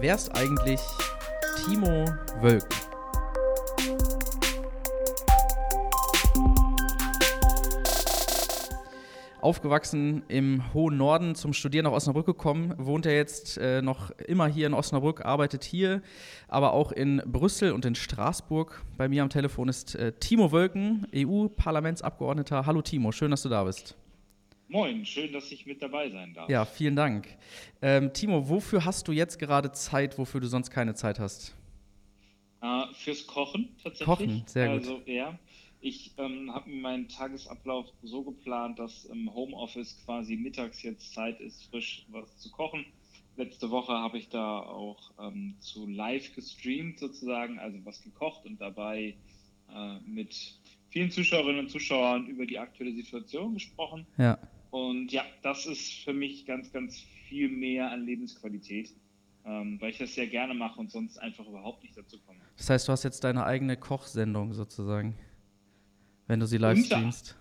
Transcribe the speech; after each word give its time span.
wer 0.00 0.14
ist 0.14 0.34
eigentlich 0.36 0.80
Timo 1.64 2.04
Wölken? 2.40 2.68
Aufgewachsen 9.40 10.24
im 10.28 10.74
hohen 10.74 10.96
Norden, 10.96 11.34
zum 11.34 11.52
Studieren 11.52 11.84
nach 11.84 11.92
Osnabrück 11.92 12.26
gekommen, 12.26 12.74
wohnt 12.76 13.06
er 13.06 13.14
jetzt 13.14 13.56
äh, 13.58 13.80
noch 13.82 14.10
immer 14.26 14.46
hier 14.46 14.66
in 14.66 14.74
Osnabrück, 14.74 15.24
arbeitet 15.24 15.64
hier, 15.64 16.02
aber 16.48 16.72
auch 16.72 16.92
in 16.92 17.22
Brüssel 17.24 17.72
und 17.72 17.84
in 17.84 17.94
Straßburg. 17.94 18.82
Bei 18.96 19.08
mir 19.08 19.22
am 19.22 19.30
Telefon 19.30 19.68
ist 19.68 19.94
äh, 19.94 20.12
Timo 20.12 20.52
Wölken, 20.52 21.06
EU-Parlamentsabgeordneter. 21.14 22.66
Hallo 22.66 22.82
Timo, 22.82 23.12
schön, 23.12 23.30
dass 23.30 23.42
du 23.42 23.48
da 23.48 23.64
bist. 23.64 23.96
Moin, 24.68 25.06
schön, 25.06 25.32
dass 25.32 25.50
ich 25.50 25.64
mit 25.64 25.80
dabei 25.80 26.10
sein 26.10 26.34
darf. 26.34 26.50
Ja, 26.50 26.66
vielen 26.66 26.94
Dank. 26.94 27.26
Ähm, 27.80 28.12
Timo, 28.12 28.50
wofür 28.50 28.84
hast 28.84 29.08
du 29.08 29.12
jetzt 29.12 29.38
gerade 29.38 29.72
Zeit, 29.72 30.18
wofür 30.18 30.40
du 30.42 30.46
sonst 30.46 30.70
keine 30.70 30.94
Zeit 30.94 31.18
hast? 31.18 31.56
Äh, 32.60 32.82
fürs 32.92 33.26
Kochen 33.26 33.70
tatsächlich. 33.82 34.06
Kochen, 34.06 34.42
sehr 34.46 34.68
gut. 34.68 34.78
Also, 34.80 35.02
ja. 35.06 35.38
Ich 35.80 36.12
ähm, 36.18 36.52
habe 36.52 36.68
meinen 36.70 37.08
Tagesablauf 37.08 37.86
so 38.02 38.22
geplant, 38.22 38.78
dass 38.78 39.04
im 39.06 39.32
Homeoffice 39.32 39.96
quasi 40.04 40.36
mittags 40.36 40.82
jetzt 40.82 41.14
Zeit 41.14 41.40
ist, 41.40 41.70
frisch 41.70 42.04
was 42.10 42.36
zu 42.38 42.50
kochen. 42.50 42.84
Letzte 43.36 43.70
Woche 43.70 43.92
habe 43.92 44.18
ich 44.18 44.28
da 44.28 44.58
auch 44.58 45.12
ähm, 45.20 45.54
zu 45.60 45.86
live 45.86 46.34
gestreamt 46.34 46.98
sozusagen, 46.98 47.58
also 47.60 47.78
was 47.84 48.02
gekocht 48.02 48.44
und 48.44 48.60
dabei 48.60 49.14
äh, 49.72 50.00
mit 50.04 50.34
vielen 50.90 51.10
Zuschauerinnen 51.10 51.60
und 51.60 51.70
Zuschauern 51.70 52.26
über 52.26 52.44
die 52.44 52.58
aktuelle 52.58 52.92
Situation 52.92 53.54
gesprochen. 53.54 54.04
Ja. 54.18 54.36
Und 54.70 55.12
ja, 55.12 55.24
das 55.42 55.66
ist 55.66 56.04
für 56.04 56.12
mich 56.12 56.46
ganz, 56.46 56.72
ganz 56.72 57.00
viel 57.28 57.48
mehr 57.48 57.90
an 57.90 58.04
Lebensqualität, 58.04 58.94
ähm, 59.44 59.80
weil 59.80 59.90
ich 59.90 59.98
das 59.98 60.14
sehr 60.14 60.26
gerne 60.26 60.54
mache 60.54 60.78
und 60.78 60.90
sonst 60.90 61.18
einfach 61.18 61.46
überhaupt 61.46 61.82
nicht 61.82 61.96
dazu 61.96 62.18
komme. 62.26 62.40
Das 62.56 62.68
heißt, 62.68 62.88
du 62.88 62.92
hast 62.92 63.04
jetzt 63.04 63.24
deine 63.24 63.44
eigene 63.44 63.76
Kochsendung 63.76 64.52
sozusagen 64.52 65.14
wenn 66.28 66.40
du 66.40 66.46
sie 66.46 66.58
live 66.58 66.76
unter, 66.76 66.96
streamst. 66.96 67.36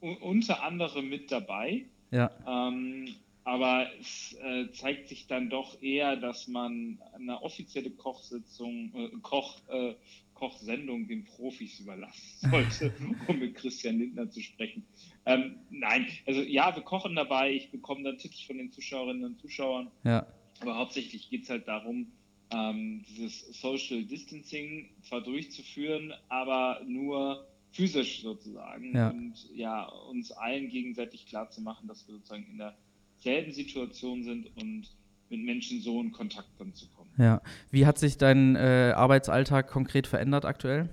Unter 0.00 0.62
anderem 0.62 1.08
mit 1.08 1.32
dabei. 1.32 1.86
Ja. 2.10 2.30
Ähm, 2.46 3.14
aber 3.44 3.86
es 4.00 4.36
äh, 4.42 4.70
zeigt 4.72 5.08
sich 5.08 5.26
dann 5.26 5.48
doch 5.48 5.80
eher, 5.80 6.16
dass 6.16 6.48
man 6.48 6.98
eine 7.14 7.40
offizielle 7.40 7.90
Kochsitzung, 7.90 8.92
äh, 8.94 9.08
Koch, 9.22 9.60
äh, 9.68 9.94
Kochsendung 10.42 11.06
den 11.06 11.24
Profis 11.24 11.78
überlassen 11.78 12.50
sollte, 12.50 12.92
um 13.28 13.38
mit 13.38 13.54
Christian 13.54 14.00
Lindner 14.00 14.28
zu 14.28 14.40
sprechen. 14.40 14.84
Ähm, 15.24 15.54
nein, 15.70 16.08
also 16.26 16.42
ja, 16.42 16.74
wir 16.74 16.82
kochen 16.82 17.14
dabei, 17.14 17.52
ich 17.52 17.70
bekomme 17.70 18.02
dann 18.02 18.18
Tipps 18.18 18.40
von 18.40 18.58
den 18.58 18.72
Zuschauerinnen 18.72 19.24
und 19.24 19.40
Zuschauern. 19.40 19.92
Ja. 20.02 20.26
Aber 20.58 20.74
hauptsächlich 20.74 21.30
geht 21.30 21.44
es 21.44 21.50
halt 21.50 21.68
darum, 21.68 22.10
ähm, 22.50 23.04
dieses 23.08 23.60
Social 23.60 24.02
Distancing 24.02 24.90
zwar 25.02 25.20
durchzuführen, 25.20 26.12
aber 26.28 26.80
nur 26.88 27.46
physisch 27.70 28.22
sozusagen. 28.22 28.96
Ja. 28.96 29.10
Und 29.10 29.34
ja, 29.54 29.84
uns 29.84 30.32
allen 30.32 30.70
gegenseitig 30.70 31.26
klar 31.26 31.50
zu 31.50 31.60
machen, 31.60 31.86
dass 31.86 32.08
wir 32.08 32.16
sozusagen 32.16 32.48
in 32.50 32.58
derselben 32.58 33.52
Situation 33.52 34.24
sind 34.24 34.50
und 34.56 34.88
mit 35.30 35.40
Menschen 35.40 35.80
so 35.80 36.00
in 36.00 36.10
Kontakt 36.10 36.50
dann 36.58 36.74
zu 36.74 36.88
kommen. 36.88 37.01
Ja. 37.18 37.42
Wie 37.70 37.86
hat 37.86 37.98
sich 37.98 38.16
dein 38.18 38.56
äh, 38.56 38.92
Arbeitsalltag 38.96 39.68
konkret 39.68 40.06
verändert 40.06 40.44
aktuell? 40.44 40.88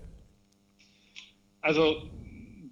Also 1.62 1.98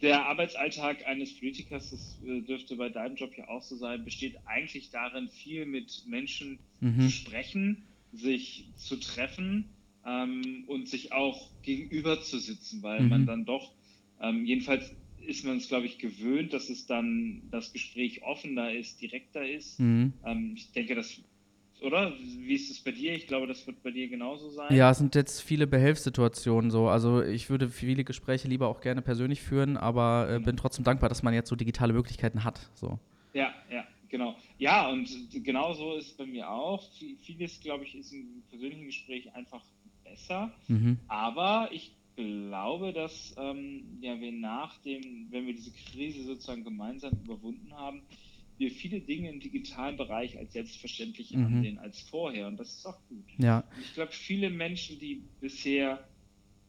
der 0.01 0.25
Arbeitsalltag 0.27 1.05
eines 1.07 1.37
Politikers, 1.39 1.89
das 1.89 2.19
äh, 2.25 2.41
dürfte 2.41 2.75
bei 2.75 2.89
deinem 2.89 3.15
Job 3.15 3.31
ja 3.37 3.47
auch 3.47 3.61
so 3.63 3.75
sein, 3.75 4.03
besteht 4.03 4.37
eigentlich 4.45 4.89
darin, 4.91 5.29
viel 5.29 5.65
mit 5.65 6.03
Menschen 6.07 6.59
Mhm. 6.79 7.01
zu 7.01 7.09
sprechen, 7.09 7.83
sich 8.13 8.71
zu 8.75 8.97
treffen 8.97 9.65
ähm, 10.05 10.63
und 10.67 10.87
sich 10.87 11.11
auch 11.11 11.49
gegenüber 11.63 12.21
zu 12.21 12.37
sitzen, 12.37 12.83
weil 12.83 13.01
Mhm. 13.03 13.09
man 13.09 13.25
dann 13.25 13.45
doch, 13.45 13.73
ähm, 14.21 14.45
jedenfalls 14.45 14.93
ist 15.25 15.43
man 15.43 15.57
es, 15.57 15.67
glaube 15.67 15.87
ich, 15.87 15.97
gewöhnt, 15.97 16.53
dass 16.53 16.69
es 16.69 16.85
dann 16.85 17.41
das 17.51 17.73
Gespräch 17.73 18.21
offener 18.23 18.71
ist, 18.71 19.01
direkter 19.01 19.45
ist. 19.47 19.79
Mhm. 19.79 20.13
Ähm, 20.23 20.53
ich 20.55 20.71
denke, 20.71 20.95
das, 20.95 21.19
oder? 21.81 22.13
Wie 22.19 22.53
ist 22.53 22.69
es 22.71 22.79
bei 22.83 22.91
dir? 22.91 23.13
Ich 23.13 23.27
glaube, 23.27 23.47
das 23.47 23.65
wird 23.67 23.81
bei 23.83 23.91
dir 23.91 24.07
genauso 24.07 24.49
sein. 24.49 24.75
Ja, 24.75 24.91
es 24.91 24.97
sind 24.97 25.15
jetzt 25.15 25.41
viele 25.41 25.67
Behelfssituationen 25.67 26.71
so. 26.71 26.87
Also 26.87 27.21
ich 27.21 27.49
würde 27.49 27.69
viele 27.69 28.03
Gespräche 28.03 28.47
lieber 28.47 28.67
auch 28.67 28.81
gerne 28.81 29.01
persönlich 29.01 29.41
führen, 29.41 29.77
aber 29.77 30.29
äh, 30.29 30.39
bin 30.39 30.57
trotzdem 30.57 30.83
dankbar, 30.85 31.09
dass 31.09 31.23
man 31.23 31.33
jetzt 31.33 31.49
so 31.49 31.55
digitale 31.55 31.93
Möglichkeiten 31.93 32.43
hat. 32.43 32.59
So. 32.75 32.99
Ja, 33.33 33.53
ja, 33.71 33.83
genau. 34.09 34.35
Ja, 34.57 34.89
und 34.89 35.09
genau 35.43 35.73
so 35.73 35.95
ist 35.95 36.07
es 36.07 36.13
bei 36.17 36.25
mir 36.25 36.49
auch. 36.49 36.83
Vi- 36.99 37.17
Vieles, 37.21 37.59
glaube 37.59 37.83
ich, 37.83 37.95
ist 37.95 38.11
im 38.13 38.43
persönlichen 38.49 38.85
Gespräch 38.85 39.33
einfach 39.33 39.63
besser. 40.03 40.51
Mhm. 40.67 40.97
Aber 41.07 41.69
ich 41.71 41.91
glaube, 42.15 42.93
dass 42.93 43.35
ähm, 43.37 43.99
ja, 44.01 44.19
wir 44.19 44.31
nach 44.31 44.79
dem, 44.79 45.27
wenn 45.29 45.45
wir 45.45 45.53
diese 45.53 45.71
Krise 45.71 46.23
sozusagen 46.23 46.63
gemeinsam 46.63 47.13
überwunden 47.23 47.71
haben, 47.75 48.01
wir 48.57 48.71
viele 48.71 49.01
Dinge 49.01 49.29
im 49.29 49.39
digitalen 49.39 49.97
Bereich 49.97 50.37
als 50.37 50.53
selbstverständlich 50.53 51.31
Mhm. 51.31 51.45
ansehen 51.45 51.79
als 51.79 52.01
vorher. 52.01 52.47
Und 52.47 52.57
das 52.57 52.75
ist 52.75 52.85
auch 52.85 52.99
gut. 53.07 53.25
Ja. 53.37 53.63
Ich 53.81 53.93
glaube, 53.93 54.11
viele 54.11 54.49
Menschen, 54.49 54.99
die 54.99 55.23
bisher 55.39 56.07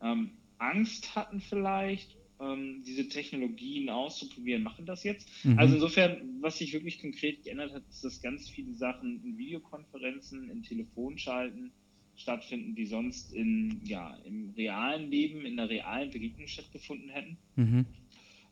ähm, 0.03 0.33
Angst 0.59 1.15
hatten 1.17 1.41
vielleicht, 1.41 2.17
ähm, 2.41 2.83
diese 2.87 3.09
Technologien 3.09 3.89
auszuprobieren, 3.89 4.63
machen 4.63 4.87
das 4.87 5.03
jetzt. 5.03 5.29
Mhm. 5.45 5.59
Also 5.59 5.75
insofern, 5.75 6.39
was 6.41 6.59
sich 6.59 6.73
wirklich 6.73 7.01
konkret 7.01 7.43
geändert 7.43 7.73
hat, 7.73 7.83
ist, 7.89 8.05
dass 8.05 8.21
ganz 8.21 8.49
viele 8.49 8.75
Sachen 8.75 9.25
in 9.25 9.39
Videokonferenzen, 9.39 10.51
in 10.51 10.63
Telefonschalten 10.63 11.73
stattfinden, 12.17 12.75
die 12.75 12.87
sonst 12.87 13.33
in, 13.33 13.81
ja, 13.85 14.17
im 14.25 14.51
realen 14.57 15.11
Leben, 15.11 15.47
in 15.47 15.57
der 15.57 15.69
realen 15.69 16.11
Begegnung 16.11 16.49
stattgefunden 16.49 17.09
hätten. 17.11 17.39
Mhm. 17.57 17.87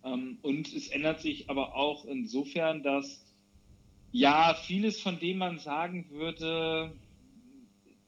Ähm, 0.05 0.39
und 0.43 0.73
es 0.73 0.89
ändert 0.89 1.21
sich 1.21 1.51
aber 1.51 1.75
auch 1.75 2.05
insofern, 2.07 2.83
dass 2.83 3.26
ja 4.13 4.55
vieles, 4.55 5.01
von 5.01 5.19
dem 5.19 5.39
man 5.39 5.59
sagen 5.59 6.07
würde, 6.11 6.93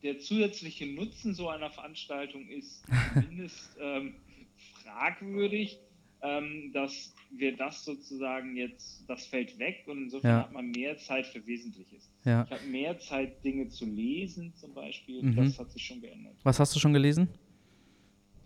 der 0.02 0.18
zusätzliche 0.20 0.86
Nutzen 0.86 1.34
so 1.34 1.48
einer 1.48 1.70
Veranstaltung 1.70 2.48
ist 2.48 2.84
zumindest 3.14 3.76
ähm, 3.80 4.14
fragwürdig, 4.84 5.78
ähm, 6.22 6.70
dass 6.72 7.14
wir 7.30 7.56
das 7.56 7.84
sozusagen 7.84 8.56
jetzt, 8.56 9.04
das 9.08 9.26
fällt 9.26 9.58
weg 9.58 9.84
und 9.86 10.04
insofern 10.04 10.30
Ja. 10.30 10.40
hat 10.44 10.52
man 10.52 10.70
mehr 10.70 10.96
Zeit 10.98 11.26
für 11.26 11.46
Wesentliches. 11.46 12.10
Ja. 12.24 12.44
Ich 12.44 12.50
habe 12.50 12.64
mehr 12.66 12.98
Zeit, 12.98 13.44
Dinge 13.44 13.68
zu 13.68 13.84
lesen 13.86 14.54
zum 14.56 14.72
Beispiel. 14.74 15.22
Mhm. 15.22 15.36
Das 15.36 15.58
hat 15.58 15.70
sich 15.70 15.84
schon 15.84 16.00
geändert. 16.00 16.34
Was 16.42 16.58
hast 16.58 16.74
du 16.74 16.80
schon 16.80 16.92
gelesen? 16.92 17.28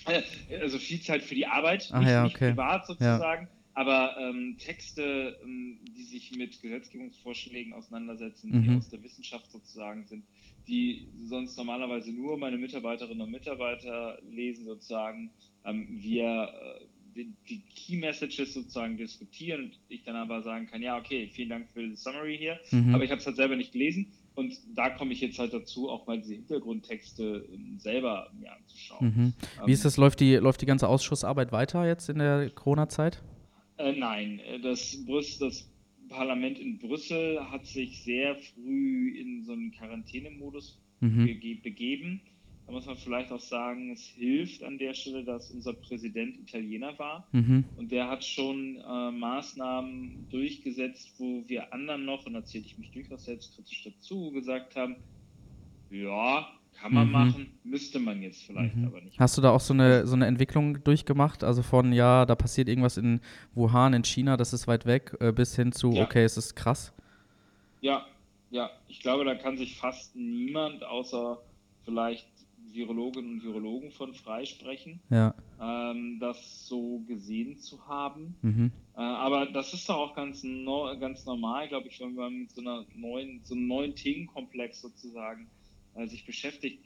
Äh, 0.06 0.22
Also 0.60 0.78
viel 0.78 1.00
Zeit 1.00 1.22
für 1.22 1.34
die 1.34 1.46
Arbeit, 1.46 1.88
Ah, 1.92 2.00
nicht, 2.00 2.08
ja, 2.10 2.24
nicht 2.24 2.34
okay. 2.36 2.50
privat 2.50 2.86
sozusagen, 2.86 3.48
aber 3.74 4.16
ähm, 4.20 4.56
Texte, 4.58 5.36
ähm, 5.42 5.78
die 5.96 6.04
sich 6.04 6.36
mit 6.36 6.60
Gesetzgebungsvorschlägen 6.60 7.72
auseinandersetzen, 7.72 8.52
die 8.62 8.68
Mhm. 8.68 8.76
aus 8.78 8.88
der 8.90 9.02
Wissenschaft 9.02 9.50
sozusagen 9.50 10.04
sind, 10.06 10.24
die 10.68 11.08
sonst 11.24 11.56
normalerweise 11.56 12.12
nur 12.12 12.36
meine 12.38 12.58
Mitarbeiterinnen 12.58 13.20
und 13.22 13.30
Mitarbeiter 13.30 14.18
lesen 14.30 14.64
sozusagen. 14.66 15.30
Ähm, 15.64 15.88
wir 15.90 16.48
äh, 16.80 16.84
die, 17.14 17.32
die 17.48 17.60
Key 17.74 17.96
Messages 17.98 18.54
sozusagen 18.54 18.96
diskutieren 18.96 19.64
und 19.64 19.78
ich 19.88 20.02
dann 20.02 20.16
aber 20.16 20.42
sagen 20.42 20.66
kann, 20.66 20.80
ja, 20.80 20.96
okay, 20.98 21.28
vielen 21.32 21.50
Dank 21.50 21.68
für 21.70 21.86
die 21.86 21.94
Summary 21.96 22.38
hier, 22.38 22.58
Mhm. 22.70 22.94
aber 22.94 23.04
ich 23.04 23.10
habe 23.10 23.20
es 23.20 23.26
halt 23.26 23.36
selber 23.36 23.54
nicht 23.56 23.72
gelesen 23.72 24.06
und 24.34 24.54
da 24.74 24.88
komme 24.90 25.12
ich 25.12 25.20
jetzt 25.20 25.38
halt 25.38 25.52
dazu, 25.52 25.90
auch 25.90 26.06
mal 26.06 26.18
diese 26.18 26.34
Hintergrundtexte 26.34 27.46
ähm, 27.52 27.78
selber 27.78 28.30
mir 28.38 28.52
anzuschauen. 28.54 29.06
Mhm. 29.06 29.32
Wie 29.58 29.70
Ähm, 29.70 29.74
ist 29.74 29.84
das? 29.84 29.96
Läuft 29.98 30.20
die, 30.20 30.36
läuft 30.36 30.62
die 30.62 30.66
ganze 30.66 30.88
Ausschussarbeit 30.88 31.52
weiter 31.52 31.86
jetzt 31.86 32.08
in 32.08 32.18
der 32.18 32.48
Corona-Zeit? 32.50 33.22
Äh, 33.82 33.92
nein, 33.92 34.38
äh, 34.40 34.60
das, 34.60 35.04
Brüss, 35.04 35.38
das 35.38 35.68
Parlament 36.08 36.58
in 36.58 36.78
Brüssel 36.78 37.40
hat 37.50 37.66
sich 37.66 38.02
sehr 38.02 38.36
früh 38.36 39.18
in 39.18 39.44
so 39.44 39.52
einen 39.52 39.72
Quarantänemodus 39.72 40.78
Mhm. 41.02 41.24
bege 41.26 41.56
begeben. 41.56 42.20
Da 42.66 42.72
muss 42.72 42.86
man 42.86 42.96
vielleicht 42.96 43.32
auch 43.32 43.40
sagen, 43.40 43.90
es 43.90 44.06
hilft 44.06 44.62
an 44.62 44.78
der 44.78 44.94
Stelle, 44.94 45.24
dass 45.24 45.50
unser 45.50 45.72
Präsident 45.72 46.38
Italiener 46.38 46.96
war. 46.96 47.26
Mhm. 47.32 47.64
Und 47.76 47.90
der 47.90 48.08
hat 48.08 48.24
schon 48.24 48.76
äh, 48.76 49.10
Maßnahmen 49.10 50.28
durchgesetzt, 50.30 51.12
wo 51.18 51.42
wir 51.48 51.72
anderen 51.72 52.04
noch, 52.04 52.24
und 52.24 52.34
da 52.34 52.44
zähle 52.44 52.64
ich 52.64 52.78
mich 52.78 52.92
durchaus 52.92 53.24
selbstkritisch 53.24 53.82
dazu, 53.82 54.30
gesagt 54.30 54.76
haben, 54.76 54.94
ja, 55.90 56.48
kann 56.80 56.92
man 56.94 57.06
Mhm. 57.06 57.12
machen, 57.12 57.46
müsste 57.64 57.98
man 58.00 58.22
jetzt 58.22 58.42
vielleicht 58.44 58.74
Mhm. 58.76 58.86
aber 58.86 59.00
nicht. 59.00 59.18
Hast 59.18 59.36
du 59.38 59.42
da 59.42 59.50
auch 59.50 59.60
so 59.60 59.72
eine, 59.74 60.06
so 60.06 60.14
eine 60.14 60.26
Entwicklung 60.26 60.82
durchgemacht? 60.82 61.44
Also 61.44 61.62
von, 61.62 61.92
ja, 61.92 62.24
da 62.26 62.34
passiert 62.34 62.68
irgendwas 62.68 62.96
in 62.96 63.20
Wuhan, 63.54 63.94
in 63.94 64.04
China, 64.04 64.36
das 64.36 64.52
ist 64.52 64.66
weit 64.66 64.84
weg, 64.86 65.16
äh, 65.20 65.32
bis 65.32 65.54
hin 65.56 65.72
zu, 65.72 65.92
Ja. 65.92 66.04
okay, 66.04 66.24
es 66.24 66.36
ist 66.36 66.54
krass. 66.56 66.92
Ja, 67.80 68.04
ja, 68.50 68.70
ich 68.88 69.00
glaube, 69.00 69.24
da 69.24 69.34
kann 69.34 69.56
sich 69.56 69.76
fast 69.76 70.14
niemand 70.16 70.84
außer 70.84 71.38
vielleicht 71.84 72.26
Virologinnen 72.72 73.32
und 73.34 73.44
Virologen 73.44 73.90
von 73.90 74.14
freisprechen, 74.14 74.98
Ja. 75.10 75.34
ähm, 75.60 76.18
das 76.20 76.66
so 76.66 77.00
gesehen 77.06 77.58
zu 77.58 77.86
haben. 77.86 78.34
Mhm. 78.42 78.72
Äh, 78.96 79.00
aber 79.00 79.46
das 79.46 79.74
ist 79.74 79.88
doch 79.88 79.96
auch 79.96 80.14
ganz, 80.14 80.42
no 80.42 80.96
ganz 80.98 81.26
normal, 81.26 81.68
glaube 81.68 81.88
ich, 81.88 82.00
wenn 82.00 82.14
man 82.14 82.32
mit 82.40 82.50
so 82.50 82.60
einer 82.62 82.84
neuen, 82.94 83.40
so 83.44 83.54
einem 83.54 83.66
neuen 83.66 83.94
Themenkomplex 83.94 84.80
sozusagen 84.80 85.48
äh, 85.94 86.06
sich 86.06 86.24
beschäftigt, 86.24 86.84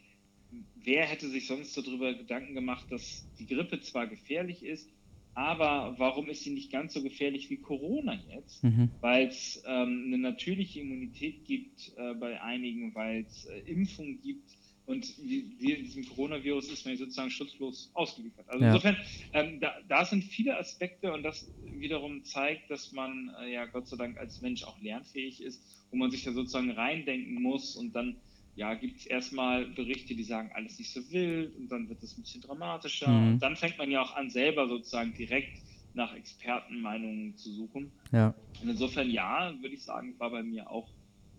wer 0.77 1.07
hätte 1.07 1.29
sich 1.29 1.47
sonst 1.47 1.77
darüber 1.77 2.15
Gedanken 2.15 2.55
gemacht, 2.55 2.87
dass 2.91 3.27
die 3.39 3.47
Grippe 3.47 3.81
zwar 3.81 4.07
gefährlich 4.07 4.63
ist, 4.63 4.89
aber 5.37 5.95
warum 5.99 6.31
ist 6.31 6.45
sie 6.45 6.51
nicht 6.51 6.73
ganz 6.73 6.95
so 6.95 7.03
gefährlich 7.03 7.51
wie 7.51 7.59
Corona 7.59 8.19
jetzt? 8.35 8.65
Mhm. 8.65 8.91
Weil 9.03 9.27
es 9.27 9.63
ähm, 9.67 10.05
eine 10.07 10.17
natürliche 10.17 10.81
Immunität 10.81 11.45
gibt 11.45 11.93
äh, 11.99 12.15
bei 12.15 12.41
einigen, 12.41 12.95
weil 12.95 13.27
es 13.29 13.45
äh, 13.45 13.59
Impfungen 13.71 14.19
gibt. 14.23 14.51
Und 14.87 15.05
diesem 15.19 16.07
Coronavirus 16.07 16.71
ist 16.71 16.87
man 16.87 16.97
sozusagen 16.97 17.31
schutzlos 17.31 17.91
ausgeliefert. 17.93 18.49
Also 18.49 18.65
ja. 18.65 18.71
insofern, 18.71 18.97
ähm, 19.33 19.61
da, 19.61 19.75
da, 19.89 20.05
sind 20.05 20.23
viele 20.25 20.57
Aspekte 20.57 21.13
und 21.13 21.25
das 21.25 21.51
wiederum 21.65 22.25
zeigt, 22.25 22.71
dass 22.71 22.93
man 22.93 23.31
äh, 23.41 23.53
ja 23.53 23.67
Gott 23.67 23.89
sei 23.89 23.97
Dank 23.97 24.17
als 24.17 24.41
Mensch 24.41 24.63
auch 24.63 24.81
lernfähig 24.81 25.43
ist, 25.43 25.61
wo 25.91 25.97
man 25.97 26.11
sich 26.11 26.23
da 26.23 26.33
sozusagen 26.33 26.71
reindenken 26.71 27.43
muss 27.43 27.77
und 27.77 27.95
dann 27.95 28.17
ja, 28.57 28.73
gibt 28.75 29.01
es 29.01 29.07
erstmal 29.07 29.67
Berichte, 29.67 30.15
die 30.15 30.25
sagen, 30.25 30.51
alles 30.55 30.79
nicht 30.79 30.91
so 30.91 31.11
wild 31.11 31.55
und 31.57 31.69
dann 31.69 31.89
wird 31.91 32.03
es 32.03 32.17
ein 32.17 32.23
bisschen 32.23 32.41
dramatischer. 32.41 33.09
Mhm. 33.09 33.33
Und 33.35 33.39
dann 33.41 33.55
fängt 33.55 33.77
man 33.79 33.91
ja 33.91 34.01
auch 34.01 34.17
an, 34.17 34.31
selber 34.31 34.67
sozusagen 34.67 35.13
direkt 35.15 35.59
nach 35.93 36.15
Expertenmeinungen 36.15 37.37
zu 37.37 37.53
suchen. 37.53 37.93
Ja. 38.13 38.35
Und 38.63 38.71
insofern, 38.71 39.11
ja, 39.11 39.55
würde 39.61 39.75
ich 39.75 39.85
sagen, 39.85 40.19
war 40.19 40.31
bei 40.31 40.43
mir 40.43 40.71
auch 40.71 40.89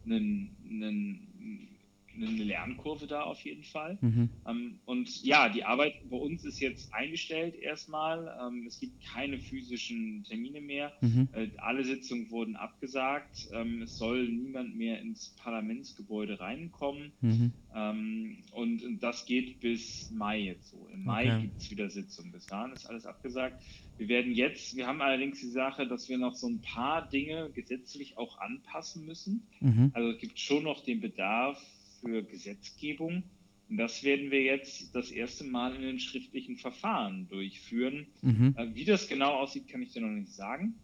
ein, 0.06 0.56
ein 0.64 1.77
eine 2.18 2.44
Lernkurve 2.44 3.08
da 3.08 3.24
auf 3.24 3.42
jeden 3.42 3.64
Fall. 3.64 3.98
Mhm. 4.02 4.30
Ähm, 4.48 4.80
und 4.86 5.24
ja, 5.24 5.50
die 5.50 5.64
Arbeit 5.64 5.94
bei 6.10 6.18
uns 6.18 6.44
ist 6.46 6.60
jetzt 6.60 6.94
eingestellt 6.94 7.56
erstmal. 7.56 8.36
Ähm, 8.42 8.66
es 8.68 8.80
gibt 8.80 9.04
keine 9.06 9.40
physischen 9.40 10.24
Termine 10.24 10.62
mehr. 10.62 10.94
Mhm. 11.02 11.30
Äh, 11.34 11.50
alle 11.58 11.84
Sitzungen 11.84 12.30
wurden 12.32 12.56
abgesagt. 12.56 13.48
Ähm, 13.52 13.82
es 13.84 13.98
soll 13.98 14.28
niemand 14.28 14.76
mehr 14.76 15.02
ins 15.02 15.36
Parlamentsgebäude 15.42 16.40
reinkommen. 16.40 17.12
Mhm. 17.22 17.52
Und, 18.52 18.84
und, 18.84 19.04
das 19.04 19.26
geht 19.28 19.60
bis 19.60 20.10
Mai 20.10 20.40
jetzt 20.40 20.72
so. 20.72 20.90
Im 20.92 21.04
Mai 21.04 21.32
okay. 21.32 21.42
gibt 21.44 21.58
es 21.58 21.70
wieder 21.70 21.90
Sitzungen. 21.92 22.32
Bis 22.32 22.48
dahin 22.48 22.74
ist 22.74 22.88
alles 22.88 23.06
abgesagt. 23.06 23.62
Wir 23.98 24.10
werden 24.10 24.32
jetzt, 24.32 24.76
wir 24.76 24.88
haben 24.88 25.02
allerdings 25.02 25.40
die 25.40 25.50
Sache, 25.50 25.88
dass 25.88 26.08
wir 26.10 26.18
noch 26.18 26.36
so 26.36 26.48
ein 26.48 26.62
paar 26.62 27.08
Dinge 27.10 27.52
gesetzlich 27.52 28.18
auch 28.18 28.40
anpassen 28.40 29.06
müssen. 29.06 29.48
Mhm. 29.60 29.92
Also 29.94 30.12
es 30.12 30.20
gibt 30.20 30.40
schon 30.40 30.64
noch 30.64 30.84
den 30.84 31.02
Bedarf, 31.02 31.60
für 32.02 32.24
Gesetzgebung. 32.24 33.24
Und 33.70 33.78
das 33.78 34.04
werden 34.04 34.32
wir 34.32 34.42
jetzt 34.42 34.96
das 34.96 35.12
erste 35.12 35.44
Mal 35.44 35.76
in 35.76 35.82
den 35.82 36.00
schriftlichen 36.00 36.58
Verfahren 36.58 37.28
durchführen. 37.28 38.08
Mhm. 38.22 38.56
Äh, 38.58 38.74
wie 38.74 38.86
das 38.86 39.08
genau 39.08 39.34
aussieht, 39.34 39.68
kann 39.68 39.82
ich 39.82 39.92
dir 39.92 40.02
noch 40.02 40.10
nicht 40.10 40.32
sagen. 40.32 40.76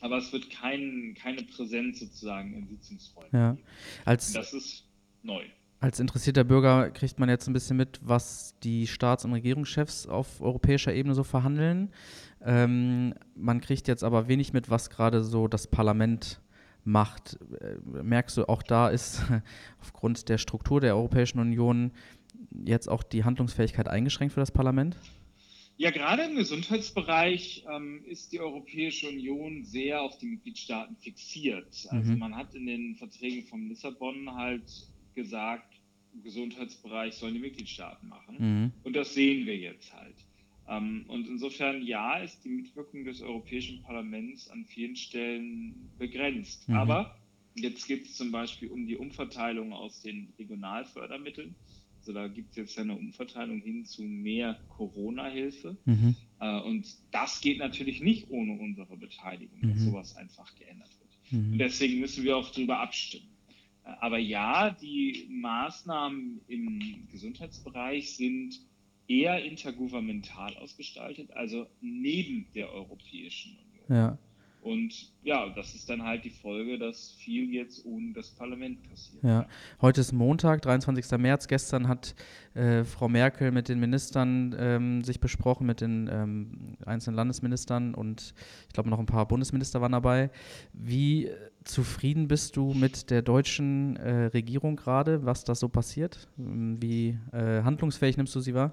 Aber 0.00 0.18
es 0.18 0.32
wird 0.32 0.50
kein, 0.50 1.16
keine 1.18 1.42
Präsenz 1.42 2.00
sozusagen 2.00 2.54
in 2.54 2.68
Sitzungsräumen 2.68 3.30
ja. 3.32 3.52
geben. 3.52 3.66
Als, 4.04 4.32
das 4.32 4.52
ist 4.52 4.84
neu. 5.22 5.44
Als 5.80 6.00
interessierter 6.00 6.44
Bürger 6.44 6.90
kriegt 6.90 7.18
man 7.18 7.28
jetzt 7.28 7.46
ein 7.48 7.52
bisschen 7.52 7.76
mit, 7.76 8.00
was 8.02 8.54
die 8.62 8.86
Staats- 8.86 9.24
und 9.24 9.32
Regierungschefs 9.32 10.06
auf 10.06 10.40
europäischer 10.40 10.94
Ebene 10.94 11.14
so 11.14 11.24
verhandeln. 11.24 11.92
Ähm, 12.42 13.14
man 13.34 13.60
kriegt 13.60 13.88
jetzt 13.88 14.04
aber 14.04 14.28
wenig 14.28 14.52
mit, 14.52 14.70
was 14.70 14.90
gerade 14.90 15.22
so 15.22 15.48
das 15.48 15.66
Parlament 15.66 16.40
macht. 16.86 17.38
Äh, 17.60 17.76
merkst 18.02 18.36
du, 18.36 18.48
auch 18.48 18.62
da 18.62 18.88
ist 18.88 19.22
aufgrund 19.80 20.28
der 20.28 20.38
Struktur 20.38 20.80
der 20.80 20.96
Europäischen 20.96 21.38
Union 21.38 21.92
jetzt 22.64 22.88
auch 22.88 23.02
die 23.02 23.24
Handlungsfähigkeit 23.24 23.88
eingeschränkt 23.88 24.34
für 24.34 24.40
das 24.40 24.50
Parlament? 24.50 24.96
Ja, 25.78 25.90
gerade 25.90 26.22
im 26.22 26.36
Gesundheitsbereich 26.36 27.66
ähm, 27.70 28.02
ist 28.06 28.32
die 28.32 28.40
Europäische 28.40 29.08
Union 29.08 29.62
sehr 29.64 30.00
auf 30.00 30.16
die 30.16 30.26
Mitgliedstaaten 30.26 30.96
fixiert. 30.96 31.86
Also 31.90 32.12
mhm. 32.12 32.18
man 32.18 32.34
hat 32.34 32.54
in 32.54 32.66
den 32.66 32.94
Verträgen 32.94 33.46
von 33.46 33.68
Lissabon 33.68 34.34
halt 34.34 34.64
gesagt, 35.14 35.74
Gesundheitsbereich 36.22 37.14
sollen 37.14 37.34
die 37.34 37.40
Mitgliedstaaten 37.40 38.08
machen. 38.08 38.36
Mhm. 38.38 38.72
Und 38.84 38.96
das 38.96 39.12
sehen 39.12 39.44
wir 39.44 39.56
jetzt 39.56 39.92
halt. 39.92 40.16
Ähm, 40.68 41.04
und 41.08 41.28
insofern, 41.28 41.82
ja, 41.82 42.18
ist 42.18 42.44
die 42.44 42.48
Mitwirkung 42.48 43.04
des 43.04 43.22
Europäischen 43.22 43.82
Parlaments 43.82 44.48
an 44.48 44.64
vielen 44.64 44.96
Stellen 44.96 45.90
begrenzt. 45.98 46.68
Mhm. 46.68 46.76
Aber 46.76 47.18
jetzt 47.54 47.86
geht 47.86 48.06
es 48.06 48.16
zum 48.16 48.32
Beispiel 48.32 48.68
um 48.68 48.86
die 48.86 48.96
Umverteilung 48.96 49.72
aus 49.72 50.02
den 50.02 50.32
Regionalfördermitteln. 50.38 51.54
Also 51.98 52.12
da 52.12 52.28
gibt 52.28 52.50
es 52.50 52.56
jetzt 52.56 52.78
eine 52.78 52.94
Umverteilung 52.94 53.60
hin 53.60 53.84
zu 53.84 54.02
mehr 54.02 54.58
Corona-Hilfe. 54.68 55.76
Mhm. 55.84 56.14
Äh, 56.40 56.60
und 56.60 56.86
das 57.10 57.40
geht 57.40 57.58
natürlich 57.58 58.00
nicht 58.00 58.30
ohne 58.30 58.52
unsere 58.52 58.96
Beteiligung, 58.96 59.60
dass 59.62 59.80
mhm. 59.80 59.90
sowas 59.90 60.16
einfach 60.16 60.54
geändert 60.56 60.90
wird. 61.00 61.32
Mhm. 61.32 61.52
Und 61.52 61.58
deswegen 61.58 62.00
müssen 62.00 62.24
wir 62.24 62.36
auch 62.36 62.50
darüber 62.50 62.80
abstimmen. 62.80 63.28
Äh, 63.84 63.90
aber 64.00 64.18
ja, 64.18 64.70
die 64.70 65.26
Maßnahmen 65.30 66.40
im 66.46 67.08
Gesundheitsbereich 67.10 68.16
sind 68.16 68.60
eher 69.08 69.44
intergouvernemental 69.44 70.56
ausgestaltet, 70.56 71.30
also 71.32 71.66
neben 71.80 72.46
der 72.54 72.72
Europäischen 72.72 73.56
Union. 73.58 73.84
Ja. 73.88 74.18
Und 74.66 75.12
ja, 75.22 75.48
das 75.50 75.76
ist 75.76 75.88
dann 75.88 76.02
halt 76.02 76.24
die 76.24 76.30
Folge, 76.30 76.76
dass 76.76 77.12
viel 77.12 77.54
jetzt 77.54 77.86
ohne 77.86 78.12
das 78.14 78.30
Parlament 78.30 78.82
passiert. 78.90 79.22
Ja. 79.22 79.46
Heute 79.80 80.00
ist 80.00 80.12
Montag, 80.12 80.60
23. 80.62 81.18
März. 81.18 81.46
Gestern 81.46 81.86
hat 81.86 82.16
äh, 82.54 82.82
Frau 82.82 83.08
Merkel 83.08 83.52
mit 83.52 83.68
den 83.68 83.78
Ministern 83.78 84.56
ähm, 84.58 85.04
sich 85.04 85.20
besprochen, 85.20 85.68
mit 85.68 85.82
den 85.82 86.10
ähm, 86.10 86.76
einzelnen 86.84 87.14
Landesministern 87.14 87.94
und 87.94 88.34
ich 88.66 88.72
glaube 88.72 88.90
noch 88.90 88.98
ein 88.98 89.06
paar 89.06 89.28
Bundesminister 89.28 89.80
waren 89.80 89.92
dabei. 89.92 90.30
Wie 90.72 91.30
zufrieden 91.62 92.26
bist 92.26 92.56
du 92.56 92.74
mit 92.74 93.10
der 93.10 93.22
deutschen 93.22 93.94
äh, 93.98 94.24
Regierung 94.26 94.74
gerade, 94.74 95.24
was 95.24 95.44
da 95.44 95.54
so 95.54 95.68
passiert? 95.68 96.26
Wie 96.36 97.16
äh, 97.32 97.62
handlungsfähig 97.62 98.16
nimmst 98.16 98.34
du 98.34 98.40
sie 98.40 98.54
wahr? 98.54 98.72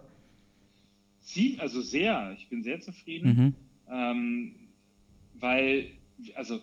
Sie, 1.24 1.58
also 1.60 1.82
sehr, 1.82 2.36
ich 2.38 2.50
bin 2.50 2.64
sehr 2.64 2.82
zufrieden, 2.82 3.30
mhm. 3.36 3.56
ähm, 3.90 4.56
weil, 5.36 5.88
also 6.36 6.62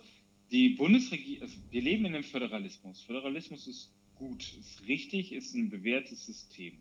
die 0.51 0.69
Bundesregierung, 0.69 1.43
also 1.43 1.57
wir 1.71 1.81
leben 1.81 2.05
in 2.05 2.13
einem 2.13 2.23
Föderalismus. 2.23 3.01
Föderalismus 3.01 3.67
ist 3.67 3.91
gut, 4.15 4.41
ist 4.59 4.87
richtig, 4.87 5.33
ist 5.33 5.55
ein 5.55 5.69
bewährtes 5.69 6.25
System. 6.25 6.73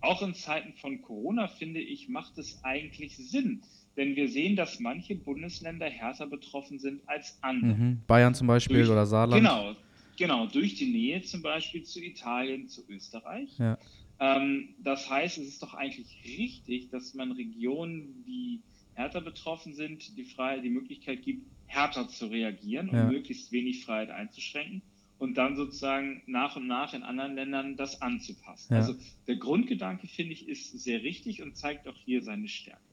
Auch 0.00 0.22
in 0.22 0.34
Zeiten 0.34 0.72
von 0.72 1.02
Corona, 1.02 1.46
finde 1.46 1.80
ich, 1.80 2.08
macht 2.08 2.38
es 2.38 2.64
eigentlich 2.64 3.16
Sinn. 3.16 3.62
Denn 3.96 4.16
wir 4.16 4.28
sehen, 4.28 4.56
dass 4.56 4.80
manche 4.80 5.14
Bundesländer 5.14 5.90
härter 5.90 6.26
betroffen 6.26 6.78
sind 6.78 7.06
als 7.06 7.38
andere. 7.42 7.74
Mhm. 7.74 8.00
Bayern 8.06 8.34
zum 8.34 8.46
Beispiel 8.46 8.78
durch, 8.78 8.88
oder 8.88 9.04
Saarland. 9.04 9.42
Genau, 9.42 9.76
genau, 10.16 10.46
durch 10.46 10.76
die 10.76 10.90
Nähe 10.90 11.20
zum 11.20 11.42
Beispiel 11.42 11.82
zu 11.82 12.02
Italien, 12.02 12.66
zu 12.68 12.82
Österreich. 12.88 13.58
Ja. 13.58 13.76
Ähm, 14.20 14.74
das 14.78 15.08
heißt, 15.08 15.38
es 15.38 15.48
ist 15.48 15.62
doch 15.62 15.74
eigentlich 15.74 16.22
richtig, 16.24 16.90
dass 16.90 17.14
man 17.14 17.32
Regionen, 17.32 18.22
die 18.24 18.60
härter 18.94 19.22
betroffen 19.22 19.74
sind, 19.74 20.16
die, 20.16 20.24
Freiheit, 20.24 20.62
die 20.62 20.70
Möglichkeit 20.70 21.22
gibt, 21.22 21.46
härter 21.66 22.08
zu 22.08 22.26
reagieren 22.26 22.90
ja. 22.92 23.04
und 23.04 23.12
möglichst 23.12 23.50
wenig 23.50 23.84
Freiheit 23.84 24.10
einzuschränken 24.10 24.82
und 25.18 25.34
dann 25.34 25.56
sozusagen 25.56 26.22
nach 26.26 26.56
und 26.56 26.66
nach 26.66 26.92
in 26.94 27.02
anderen 27.02 27.34
Ländern 27.34 27.76
das 27.76 28.02
anzupassen. 28.02 28.74
Ja. 28.74 28.80
Also 28.80 28.94
der 29.26 29.36
Grundgedanke, 29.36 30.06
finde 30.06 30.32
ich, 30.32 30.48
ist 30.48 30.78
sehr 30.78 31.02
richtig 31.02 31.42
und 31.42 31.56
zeigt 31.56 31.86
auch 31.88 31.96
hier 32.04 32.22
seine 32.22 32.48
Stärke. 32.48 32.89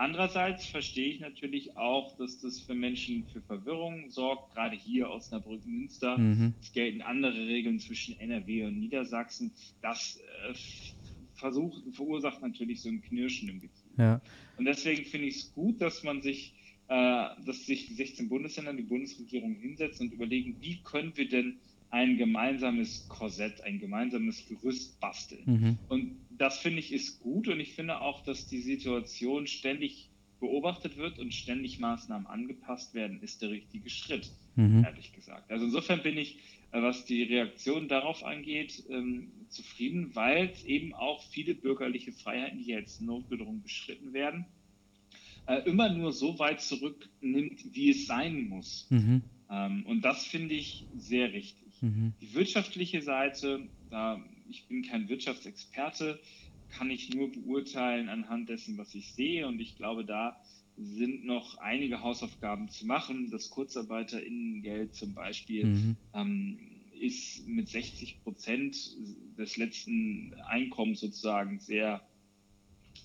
Andererseits 0.00 0.64
verstehe 0.64 1.12
ich 1.12 1.20
natürlich 1.20 1.76
auch, 1.76 2.16
dass 2.16 2.40
das 2.40 2.58
für 2.58 2.74
Menschen 2.74 3.26
für 3.26 3.42
Verwirrung 3.42 4.08
sorgt, 4.08 4.54
gerade 4.54 4.74
hier 4.74 5.10
Osnabrück, 5.10 5.66
Münster. 5.66 6.16
Mhm. 6.16 6.54
Es 6.58 6.72
gelten 6.72 7.02
andere 7.02 7.46
Regeln 7.46 7.78
zwischen 7.78 8.18
NRW 8.18 8.64
und 8.64 8.78
Niedersachsen. 8.78 9.52
Das 9.82 10.18
äh, 10.48 10.54
versucht, 11.34 11.82
verursacht 11.94 12.40
natürlich 12.40 12.80
so 12.80 12.88
ein 12.88 13.02
Knirschen 13.02 13.50
im 13.50 13.60
Gefühl. 13.60 13.90
Ja. 13.98 14.22
Und 14.56 14.64
deswegen 14.64 15.04
finde 15.04 15.26
ich 15.26 15.36
es 15.36 15.52
gut, 15.52 15.82
dass 15.82 16.02
man 16.02 16.22
sich, 16.22 16.54
äh, 16.88 17.26
dass 17.44 17.66
sich 17.66 17.88
die 17.88 17.92
16 17.92 18.30
Bundesländer, 18.30 18.72
die 18.72 18.84
Bundesregierung 18.84 19.54
hinsetzen 19.56 20.06
und 20.06 20.14
überlegen, 20.14 20.56
wie 20.60 20.80
können 20.82 21.14
wir 21.14 21.28
denn 21.28 21.58
ein 21.90 22.16
gemeinsames 22.16 23.08
Korsett, 23.08 23.62
ein 23.62 23.80
gemeinsames 23.80 24.46
Gerüst 24.46 25.00
basteln. 25.00 25.42
Mhm. 25.46 25.78
Und 25.88 26.16
das 26.30 26.58
finde 26.58 26.78
ich 26.78 26.92
ist 26.92 27.20
gut 27.20 27.48
und 27.48 27.60
ich 27.60 27.74
finde 27.74 28.00
auch, 28.00 28.22
dass 28.22 28.46
die 28.46 28.60
Situation 28.60 29.46
ständig 29.46 30.10
beobachtet 30.38 30.96
wird 30.96 31.18
und 31.18 31.34
ständig 31.34 31.78
Maßnahmen 31.78 32.26
angepasst 32.26 32.94
werden, 32.94 33.20
ist 33.20 33.42
der 33.42 33.50
richtige 33.50 33.90
Schritt, 33.90 34.30
mhm. 34.56 34.84
ehrlich 34.84 35.12
gesagt. 35.12 35.50
Also 35.50 35.66
insofern 35.66 36.02
bin 36.02 36.16
ich, 36.16 36.38
äh, 36.72 36.80
was 36.80 37.04
die 37.04 37.22
Reaktion 37.22 37.88
darauf 37.88 38.24
angeht, 38.24 38.84
ähm, 38.88 39.32
zufrieden, 39.48 40.14
weil 40.14 40.52
eben 40.64 40.94
auch 40.94 41.22
viele 41.24 41.54
bürgerliche 41.54 42.12
Freiheiten, 42.12 42.58
die 42.58 42.70
jetzt 42.70 43.02
notgedrungen 43.02 43.62
beschritten 43.62 44.12
werden, 44.12 44.46
äh, 45.46 45.62
immer 45.68 45.92
nur 45.92 46.12
so 46.12 46.38
weit 46.38 46.60
zurücknimmt, 46.60 47.74
wie 47.74 47.90
es 47.90 48.06
sein 48.06 48.48
muss. 48.48 48.86
Mhm. 48.90 49.22
Ähm, 49.50 49.84
und 49.86 50.02
das 50.02 50.24
finde 50.24 50.54
ich 50.54 50.86
sehr 50.96 51.32
richtig. 51.32 51.69
Mhm. 51.80 52.14
Die 52.20 52.34
wirtschaftliche 52.34 53.02
Seite, 53.02 53.68
da 53.88 54.22
ich 54.48 54.66
bin 54.66 54.82
kein 54.82 55.08
Wirtschaftsexperte, 55.08 56.20
kann 56.68 56.90
ich 56.90 57.10
nur 57.10 57.32
beurteilen 57.32 58.08
anhand 58.08 58.48
dessen, 58.48 58.78
was 58.78 58.94
ich 58.94 59.14
sehe. 59.14 59.46
Und 59.46 59.60
ich 59.60 59.76
glaube, 59.76 60.04
da 60.04 60.40
sind 60.76 61.24
noch 61.24 61.58
einige 61.58 62.00
Hausaufgaben 62.00 62.68
zu 62.68 62.86
machen. 62.86 63.30
Das 63.30 63.50
Kurzarbeiterinnengeld 63.50 64.94
zum 64.94 65.14
Beispiel. 65.14 65.66
Mhm. 65.66 65.96
Ähm, 66.14 66.80
ist 67.00 67.46
mit 67.46 67.68
60 67.68 68.22
Prozent 68.22 68.76
des 69.38 69.56
letzten 69.56 70.34
Einkommens 70.46 71.00
sozusagen 71.00 71.58
sehr 71.58 72.06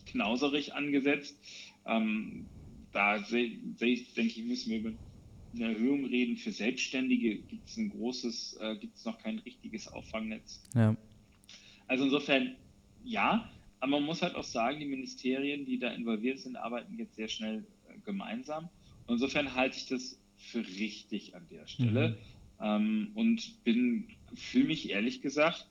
knauserig 0.06 0.74
angesetzt. 0.74 1.40
Ähm, 1.86 2.50
da 2.92 3.24
sehe 3.24 3.60
ich, 3.80 4.14
denke 4.14 4.40
ich, 4.40 4.46
müssen 4.46 4.72
wir 4.72 4.80
über 4.80 4.94
eine 5.56 5.74
Erhöhung 5.74 6.06
reden. 6.06 6.38
Für 6.38 6.52
Selbstständige 6.52 7.38
gibt 7.38 7.68
es 7.68 7.78
ein 7.78 7.90
großes, 7.90 8.58
äh, 8.62 8.76
gibt 8.78 8.98
es 8.98 9.06
noch 9.06 9.18
kein 9.20 9.40
richtiges 9.40 9.88
Auffangnetz. 9.88 10.62
Ja. 10.74 10.96
Also 11.88 12.06
insofern 12.06 12.56
ja, 13.06 13.50
aber 13.80 13.92
man 13.92 14.04
muss 14.04 14.22
halt 14.22 14.36
auch 14.36 14.44
sagen, 14.44 14.80
die 14.80 14.86
Ministerien, 14.86 15.66
die 15.66 15.78
da 15.78 15.90
involviert 15.90 16.40
sind, 16.40 16.56
arbeiten 16.56 16.98
jetzt 16.98 17.16
sehr 17.16 17.28
schnell 17.28 17.64
äh, 17.88 18.00
gemeinsam. 18.04 18.70
Und 19.06 19.16
insofern 19.16 19.54
halte 19.54 19.78
ich 19.78 19.86
das 19.88 20.20
für 20.38 20.66
richtig 20.66 21.36
an 21.36 21.46
der 21.52 21.68
Stelle 21.68 22.18
mhm. 22.60 22.66
ähm, 22.66 23.12
und 23.14 23.64
bin, 23.64 24.08
fühle 24.34 24.66
mich 24.66 24.90
ehrlich 24.90 25.22
gesagt 25.22 25.68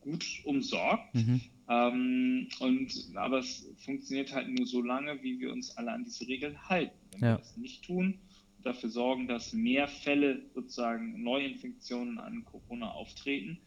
gut 0.00 0.24
umsorgt. 0.44 1.14
Mhm. 1.14 1.40
Ähm, 1.68 2.48
und, 2.58 2.92
aber 3.14 3.38
es 3.38 3.68
funktioniert 3.84 4.32
halt 4.32 4.48
nur 4.48 4.66
so 4.66 4.80
lange, 4.80 5.22
wie 5.22 5.38
wir 5.40 5.52
uns 5.52 5.76
alle 5.76 5.92
an 5.92 6.04
diese 6.04 6.26
Regeln 6.26 6.68
halten. 6.68 6.96
Wenn 7.12 7.20
ja. 7.20 7.34
wir 7.34 7.38
das 7.38 7.56
nicht 7.58 7.84
tun, 7.84 8.18
dafür 8.62 8.90
sorgen, 8.90 9.26
dass 9.26 9.52
mehr 9.52 9.88
Fälle 9.88 10.42
sozusagen 10.54 11.22
Neuinfektionen 11.22 12.18
an 12.18 12.44
Corona 12.44 12.90
auftreten, 12.90 13.58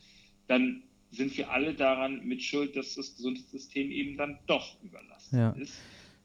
dann 0.47 0.83
sind 1.11 1.37
wir 1.37 1.51
alle 1.51 1.73
daran 1.73 2.25
mit 2.25 2.41
Schuld, 2.41 2.75
dass 2.75 2.95
das 2.95 3.15
Gesundheitssystem 3.15 3.91
eben 3.91 4.17
dann 4.17 4.39
doch 4.47 4.81
überlastet 4.83 5.39
ja. 5.39 5.51
ist. 5.51 5.79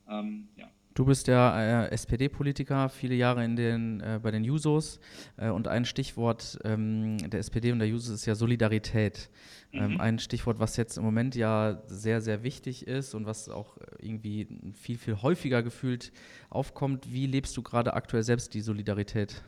Ähm, 0.08 0.48
ja. 0.56 0.70
Du 0.98 1.04
bist 1.04 1.28
ja 1.28 1.84
äh, 1.84 1.90
SPD-Politiker, 1.92 2.88
viele 2.88 3.14
Jahre 3.14 3.44
in 3.44 3.54
den, 3.54 4.00
äh, 4.00 4.18
bei 4.20 4.32
den 4.32 4.42
Jusos 4.42 4.98
äh, 5.36 5.48
und 5.48 5.68
ein 5.68 5.84
Stichwort 5.84 6.58
ähm, 6.64 7.18
der 7.18 7.38
SPD 7.38 7.70
und 7.70 7.78
der 7.78 7.86
Jusos 7.86 8.12
ist 8.12 8.26
ja 8.26 8.34
Solidarität. 8.34 9.30
Ähm, 9.72 9.92
mhm. 9.92 10.00
ein 10.00 10.18
Stichwort, 10.18 10.58
was 10.58 10.76
jetzt 10.76 10.98
im 10.98 11.04
Moment 11.04 11.36
ja 11.36 11.84
sehr, 11.86 12.20
sehr 12.20 12.42
wichtig 12.42 12.88
ist 12.88 13.14
und 13.14 13.26
was 13.26 13.48
auch 13.48 13.76
irgendwie 14.00 14.48
viel, 14.74 14.98
viel 14.98 15.22
häufiger 15.22 15.62
gefühlt 15.62 16.10
aufkommt. 16.50 17.12
Wie 17.12 17.26
lebst 17.26 17.56
du 17.56 17.62
gerade 17.62 17.94
aktuell 17.94 18.24
selbst 18.24 18.52
die 18.54 18.60
Solidarität? 18.60 19.40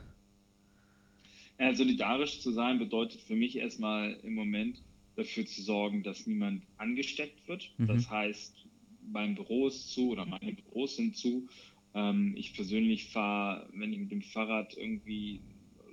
Ja, 1.58 1.74
solidarisch 1.74 2.42
zu 2.42 2.52
sein 2.52 2.78
bedeutet 2.78 3.22
für 3.22 3.34
mich 3.34 3.58
erstmal 3.58 4.12
im 4.22 4.36
Moment 4.36 4.80
dafür 5.16 5.44
zu 5.46 5.62
sorgen, 5.62 6.04
dass 6.04 6.28
niemand 6.28 6.62
angesteckt 6.76 7.48
wird. 7.48 7.72
Mhm. 7.76 7.88
Das 7.88 8.08
heißt, 8.08 8.60
mein 9.06 9.34
Büro 9.34 9.68
ist 9.68 9.90
zu 9.92 10.10
oder 10.10 10.26
meine 10.26 10.52
Büros 10.52 10.96
sind 10.96 11.16
zu. 11.16 11.48
Ähm, 11.94 12.34
ich 12.36 12.54
persönlich 12.54 13.06
fahre, 13.06 13.68
wenn 13.72 13.92
ich 13.92 13.98
mit 13.98 14.10
dem 14.10 14.22
Fahrrad 14.22 14.76
irgendwie 14.76 15.40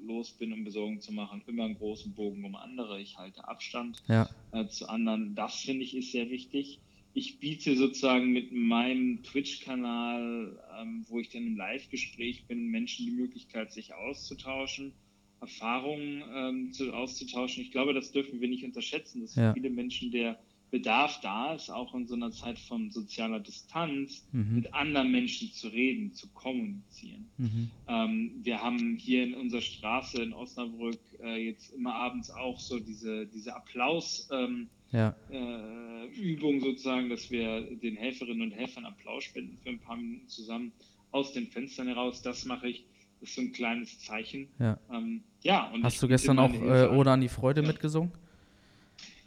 los 0.05 0.31
bin, 0.31 0.53
um 0.53 0.63
Besorgung 0.63 1.01
zu 1.01 1.11
machen, 1.11 1.41
immer 1.47 1.65
einen 1.65 1.77
großen 1.77 2.13
Bogen 2.13 2.43
um 2.45 2.55
andere. 2.55 3.01
Ich 3.01 3.17
halte 3.17 3.47
Abstand 3.47 4.01
ja. 4.07 4.29
äh, 4.51 4.67
zu 4.67 4.87
anderen. 4.87 5.35
Das 5.35 5.61
finde 5.61 5.83
ich 5.83 5.95
ist 5.95 6.11
sehr 6.11 6.29
wichtig. 6.29 6.79
Ich 7.13 7.39
biete 7.39 7.75
sozusagen 7.75 8.31
mit 8.31 8.51
meinem 8.51 9.23
Twitch-Kanal, 9.23 10.59
ähm, 10.79 11.05
wo 11.07 11.19
ich 11.19 11.29
dann 11.29 11.47
im 11.47 11.57
Live-Gespräch 11.57 12.45
bin, 12.45 12.67
Menschen 12.67 13.05
die 13.07 13.11
Möglichkeit, 13.11 13.71
sich 13.71 13.93
auszutauschen, 13.95 14.93
Erfahrungen 15.41 16.23
ähm, 16.33 16.73
zu, 16.73 16.93
auszutauschen. 16.93 17.63
Ich 17.63 17.71
glaube, 17.71 17.93
das 17.93 18.11
dürfen 18.11 18.39
wir 18.39 18.47
nicht 18.47 18.63
unterschätzen, 18.63 19.21
dass 19.21 19.35
ja. 19.35 19.53
viele 19.53 19.69
Menschen 19.71 20.11
der 20.11 20.39
Bedarf 20.69 21.21
da 21.21 21.53
ist, 21.53 21.69
auch 21.69 21.93
in 21.95 22.07
so 22.07 22.15
einer 22.15 22.31
Zeit 22.31 22.59
von 22.59 22.91
sozialer 22.91 23.39
Distanz 23.39 24.27
mhm. 24.33 24.55
mit 24.55 24.73
anderen 24.73 25.11
Menschen 25.11 25.51
zu 25.53 25.69
reden, 25.69 26.13
zu 26.13 26.27
kommunizieren. 26.29 27.29
Mhm. 27.37 27.71
Ähm, 27.87 28.31
wir 28.43 28.61
haben 28.61 28.97
hier 28.97 29.23
in 29.23 29.33
unserer 29.33 29.61
Straße 29.61 30.21
in 30.21 30.33
Osnabrück 30.33 30.99
äh, 31.23 31.47
jetzt 31.47 31.73
immer 31.73 31.95
abends 31.95 32.29
auch 32.29 32.59
so 32.59 32.79
diese, 32.79 33.27
diese 33.27 33.55
Applaus-Übung 33.55 34.39
ähm, 34.39 34.69
ja. 34.91 35.15
äh, 35.31 36.59
sozusagen, 36.59 37.09
dass 37.09 37.31
wir 37.31 37.61
den 37.61 37.95
Helferinnen 37.95 38.41
und 38.41 38.51
Helfern 38.51 38.85
Applaus 38.85 39.23
spenden 39.23 39.57
für 39.63 39.69
ein 39.69 39.79
paar 39.79 39.95
Minuten 39.95 40.27
zusammen 40.27 40.73
aus 41.11 41.31
den 41.31 41.47
Fenstern 41.47 41.87
heraus. 41.87 42.21
Das 42.21 42.43
mache 42.45 42.67
ich. 42.67 42.85
Das 43.19 43.29
ist 43.29 43.35
so 43.35 43.41
ein 43.41 43.51
kleines 43.51 43.99
Zeichen. 43.99 44.47
Ja. 44.59 44.77
Ähm, 44.91 45.23
ja 45.41 45.71
Hast 45.81 46.03
du 46.03 46.07
gestern 46.07 46.37
auch 46.39 46.53
äh, 46.53 46.87
Oder 46.87 47.13
an 47.13 47.21
die 47.21 47.29
Freude 47.29 47.61
ja. 47.61 47.67
mitgesungen? 47.67 48.11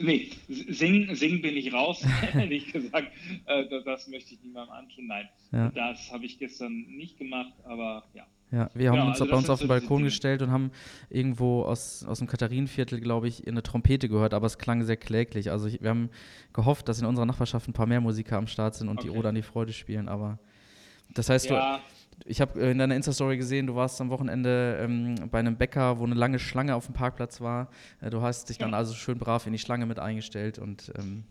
Nee, 0.03 0.31
singen, 0.49 1.15
singen 1.15 1.43
bin 1.43 1.57
ich 1.57 1.73
raus, 1.73 2.03
ehrlich 2.35 2.73
gesagt. 2.73 3.13
Äh, 3.45 3.69
das, 3.69 3.85
das, 3.85 4.09
möchte 4.09 4.35
ich 4.35 4.43
niemandem 4.43 4.75
antun. 4.75 5.07
Nein, 5.07 5.29
ja. 5.53 5.71
das 5.71 6.11
habe 6.11 6.25
ich 6.25 6.39
gestern 6.39 6.87
nicht 6.89 7.19
gemacht, 7.19 7.53
aber 7.65 8.05
ja. 8.15 8.27
Ja, 8.53 8.69
wir 8.75 8.89
haben 8.89 8.97
genau, 8.97 9.09
uns 9.09 9.21
also 9.21 9.31
bei 9.31 9.37
uns 9.37 9.49
auf 9.49 9.61
den 9.61 9.69
Balkon 9.69 10.03
gestellt 10.03 10.43
und 10.43 10.51
haben 10.51 10.73
irgendwo 11.09 11.63
aus, 11.63 12.05
aus 12.05 12.19
dem 12.19 12.27
Katharinenviertel, 12.27 13.01
glaube 13.01 13.29
ich, 13.29 13.47
eine 13.47 13.63
Trompete 13.63 14.09
gehört, 14.09 14.35
aber 14.35 14.47
es 14.47 14.59
klang 14.59 14.83
sehr 14.83 14.97
kläglich. 14.97 15.53
Also 15.53 15.69
ich, 15.69 15.81
wir 15.83 15.91
haben 15.91 16.11
gehofft, 16.53 16.89
dass 16.89 17.01
in 17.01 17.07
unserer 17.07 17.27
Nachbarschaft 17.27 17.69
ein 17.69 17.75
paar 17.75 17.87
mehr 17.87 18.01
Musiker 18.01 18.39
am 18.39 18.49
Start 18.49 18.75
sind 18.75 18.89
und 18.89 18.99
okay. 18.99 19.09
die 19.09 19.17
Oder 19.17 19.29
an 19.29 19.37
die 19.37 19.43
Freude 19.43 19.73
spielen, 19.73 20.09
aber 20.09 20.41
das 21.15 21.29
heißt, 21.29 21.51
ja. 21.51 21.77
du, 21.77 21.83
ich 22.25 22.41
habe 22.41 22.61
äh, 22.61 22.71
in 22.71 22.79
deiner 22.79 22.97
Insta-Story 22.97 23.37
gesehen, 23.37 23.67
du 23.67 23.75
warst 23.75 24.01
am 24.01 24.11
Wochenende 24.11 24.79
ähm, 24.83 25.15
bei 25.31 25.39
einem 25.39 25.57
Bäcker, 25.57 25.99
wo 25.99 26.05
eine 26.05 26.15
lange 26.15 26.39
Schlange 26.39 26.75
auf 26.75 26.87
dem 26.87 26.95
Parkplatz 26.95 27.41
war. 27.41 27.71
Äh, 28.01 28.11
du 28.11 28.23
hast 28.23 28.49
dich 28.49 28.59
dann 28.59 28.75
also 28.75 28.95
schön 28.95 29.19
brav 29.19 29.47
in 29.47 29.53
die 29.53 29.59
Schlange 29.59 29.87
mit 29.87 29.99
eingestellt 29.99 30.59
und 30.59 30.93
ähm, 30.99 31.25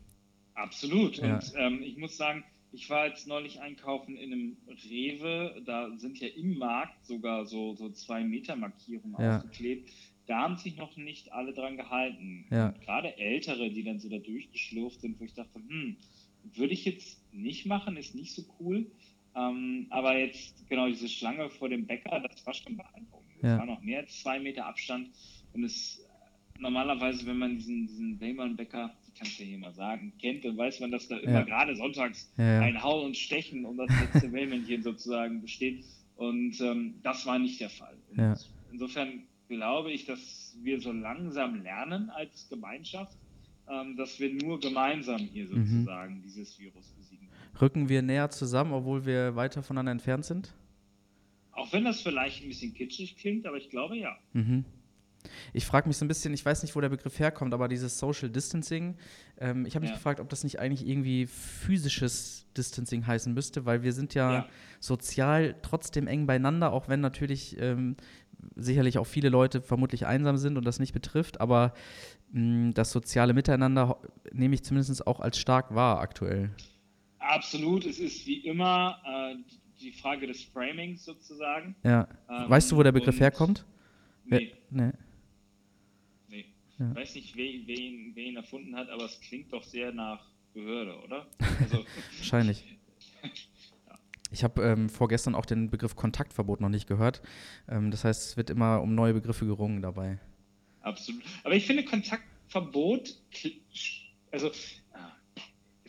Absolut. 0.55 1.17
Ja. 1.17 1.35
Und 1.35 1.53
ähm, 1.55 1.81
ich 1.81 1.97
muss 1.97 2.17
sagen, 2.17 2.43
ich 2.71 2.89
war 2.89 3.07
jetzt 3.07 3.27
neulich 3.27 3.61
einkaufen 3.61 4.15
in 4.15 4.33
einem 4.33 4.57
Rewe, 4.89 5.61
da 5.65 5.89
sind 5.97 6.19
ja 6.19 6.27
im 6.27 6.57
Markt 6.57 7.05
sogar 7.05 7.45
so, 7.45 7.75
so 7.75 7.89
zwei 7.89 8.23
Meter 8.23 8.55
Markierungen 8.55 9.15
ja. 9.19 9.37
aufgeklebt. 9.37 9.89
Da 10.27 10.41
haben 10.41 10.57
sich 10.57 10.77
noch 10.77 10.95
nicht 10.95 11.33
alle 11.33 11.53
dran 11.53 11.77
gehalten. 11.77 12.45
Ja. 12.51 12.71
Gerade 12.85 13.17
Ältere, 13.17 13.71
die 13.71 13.83
dann 13.83 13.99
so 13.99 14.09
da 14.09 14.19
durchgeschlurft 14.19 15.01
sind, 15.01 15.19
wo 15.19 15.23
ich 15.23 15.33
dachte, 15.33 15.55
hm, 15.55 15.97
würde 16.53 16.73
ich 16.73 16.85
jetzt 16.85 17.19
nicht 17.33 17.65
machen, 17.65 17.97
ist 17.97 18.13
nicht 18.13 18.33
so 18.33 18.43
cool. 18.59 18.85
Ähm, 19.35 19.87
aber 19.89 20.17
jetzt, 20.17 20.67
genau, 20.67 20.87
diese 20.87 21.07
Schlange 21.07 21.49
vor 21.49 21.69
dem 21.69 21.85
Bäcker, 21.85 22.19
das 22.19 22.45
war 22.45 22.53
schon 22.53 22.77
beeindruckend. 22.77 23.31
Es 23.37 23.43
ja. 23.43 23.57
war 23.57 23.65
noch 23.65 23.81
mehr 23.81 23.99
als 23.99 24.21
zwei 24.21 24.39
Meter 24.39 24.65
Abstand. 24.65 25.09
Und 25.53 25.63
es 25.63 26.05
normalerweise, 26.59 27.25
wenn 27.25 27.37
man 27.37 27.55
diesen, 27.55 27.87
diesen 27.87 28.19
Wellmann-Bäcker, 28.19 28.93
ich 29.07 29.19
kann 29.19 29.27
es 29.27 29.37
ja 29.39 29.45
hier 29.45 29.57
mal 29.57 29.73
sagen, 29.73 30.13
kennt, 30.19 30.45
dann 30.45 30.57
weiß 30.57 30.79
man, 30.81 30.91
dass 30.91 31.07
da 31.07 31.17
immer 31.17 31.43
gerade 31.43 31.75
sonntags 31.75 32.31
ja. 32.37 32.59
ein 32.59 32.81
Hauen 32.83 33.07
und 33.07 33.17
Stechen 33.17 33.65
um 33.65 33.77
das 33.77 33.89
letzte 33.99 34.31
Wellmännchen 34.33 34.83
sozusagen 34.83 35.41
besteht. 35.41 35.85
Und 36.15 36.59
ähm, 36.61 36.95
das 37.01 37.25
war 37.25 37.39
nicht 37.39 37.59
der 37.59 37.69
Fall. 37.69 37.97
Insofern 38.71 39.23
glaube 39.47 39.91
ich, 39.91 40.05
dass 40.05 40.57
wir 40.61 40.79
so 40.79 40.91
langsam 40.91 41.63
lernen 41.63 42.09
als 42.09 42.49
Gemeinschaft, 42.49 43.17
ähm, 43.69 43.95
dass 43.95 44.19
wir 44.19 44.33
nur 44.33 44.59
gemeinsam 44.59 45.19
hier 45.19 45.45
mhm. 45.45 45.65
sozusagen 45.65 46.17
mhm. 46.17 46.23
dieses 46.23 46.59
Virus 46.59 46.87
besiegen. 46.97 47.28
Rücken 47.61 47.89
wir 47.89 48.01
näher 48.01 48.29
zusammen, 48.29 48.73
obwohl 48.73 49.05
wir 49.05 49.35
weiter 49.35 49.63
voneinander 49.63 49.91
entfernt 49.91 50.25
sind? 50.25 50.53
Auch 51.51 51.73
wenn 51.73 51.83
das 51.83 52.01
vielleicht 52.01 52.43
ein 52.43 52.47
bisschen 52.47 52.73
kitschig 52.73 53.17
klingt, 53.17 53.45
aber 53.45 53.57
ich 53.57 53.69
glaube 53.69 53.97
ja. 53.97 54.15
Mhm. 54.33 54.65
Ich 55.51 55.65
frage 55.65 55.87
mich 55.87 55.97
so 55.97 56.05
ein 56.05 56.07
bisschen, 56.07 56.33
ich 56.33 56.45
weiß 56.45 56.63
nicht, 56.63 56.75
wo 56.75 56.81
der 56.81 56.89
Begriff 56.89 57.19
herkommt, 57.19 57.53
aber 57.53 57.67
dieses 57.67 57.99
Social 57.99 58.29
Distancing, 58.29 58.95
ähm, 59.39 59.65
ich 59.65 59.75
habe 59.75 59.81
mich 59.81 59.89
ja. 59.89 59.97
gefragt, 59.97 60.19
ob 60.19 60.29
das 60.29 60.43
nicht 60.43 60.59
eigentlich 60.59 60.87
irgendwie 60.87 61.25
physisches 61.25 62.45
Distancing 62.55 63.05
heißen 63.05 63.33
müsste, 63.33 63.65
weil 63.65 63.83
wir 63.83 63.91
sind 63.91 64.13
ja, 64.13 64.33
ja. 64.33 64.45
sozial 64.79 65.55
trotzdem 65.61 66.07
eng 66.07 66.25
beieinander, 66.25 66.71
auch 66.71 66.87
wenn 66.87 67.01
natürlich 67.01 67.59
ähm, 67.59 67.97
sicherlich 68.55 68.97
auch 68.97 69.07
viele 69.07 69.29
Leute 69.29 69.61
vermutlich 69.61 70.05
einsam 70.05 70.37
sind 70.37 70.57
und 70.57 70.65
das 70.65 70.79
nicht 70.79 70.93
betrifft, 70.93 71.41
aber 71.41 71.73
mh, 72.31 72.71
das 72.73 72.91
soziale 72.91 73.33
Miteinander 73.33 73.99
nehme 74.31 74.55
ich 74.55 74.63
zumindest 74.63 75.05
auch 75.05 75.19
als 75.19 75.37
stark 75.37 75.75
wahr 75.75 75.99
aktuell. 75.99 76.51
Absolut, 77.19 77.85
es 77.85 77.99
ist 77.99 78.25
wie 78.25 78.39
immer 78.45 78.97
äh, 79.05 79.35
die 79.79 79.91
Frage 79.91 80.27
des 80.27 80.43
Framings 80.43 81.03
sozusagen. 81.05 81.75
Ja. 81.83 82.07
Ähm, 82.29 82.49
weißt 82.49 82.71
du, 82.71 82.77
wo 82.77 82.83
der 82.83 82.91
Begriff 82.91 83.19
herkommt? 83.19 83.65
Nee. 84.25 84.53
Nee. 84.69 84.91
nee. 86.27 86.45
Ja. 86.77 86.91
Ich 86.91 86.95
weiß 86.95 87.15
nicht, 87.15 87.35
ihn, 87.35 87.63
wer, 88.15 88.23
ihn, 88.23 88.35
erfunden 88.37 88.75
hat, 88.75 88.89
aber 88.89 89.05
es 89.05 89.19
klingt 89.21 89.51
doch 89.51 89.63
sehr 89.63 89.91
nach 89.91 90.29
Behörde, 90.53 90.97
oder? 91.03 91.27
Also, 91.59 91.85
Wahrscheinlich. 92.17 92.63
Ich 94.31 94.43
habe 94.43 94.61
ähm, 94.61 94.89
vorgestern 94.89 95.35
auch 95.35 95.45
den 95.45 95.69
Begriff 95.69 95.95
Kontaktverbot 95.95 96.61
noch 96.61 96.69
nicht 96.69 96.87
gehört. 96.87 97.21
Ähm, 97.67 97.91
das 97.91 98.03
heißt, 98.03 98.29
es 98.29 98.37
wird 98.37 98.49
immer 98.49 98.81
um 98.81 98.93
neue 98.95 99.13
Begriffe 99.13 99.45
gerungen 99.45 99.81
dabei. 99.81 100.19
Absolut. 100.81 101.23
Aber 101.43 101.55
ich 101.55 101.65
finde 101.65 101.83
Kontaktverbot, 101.83 103.15
also 104.31 104.51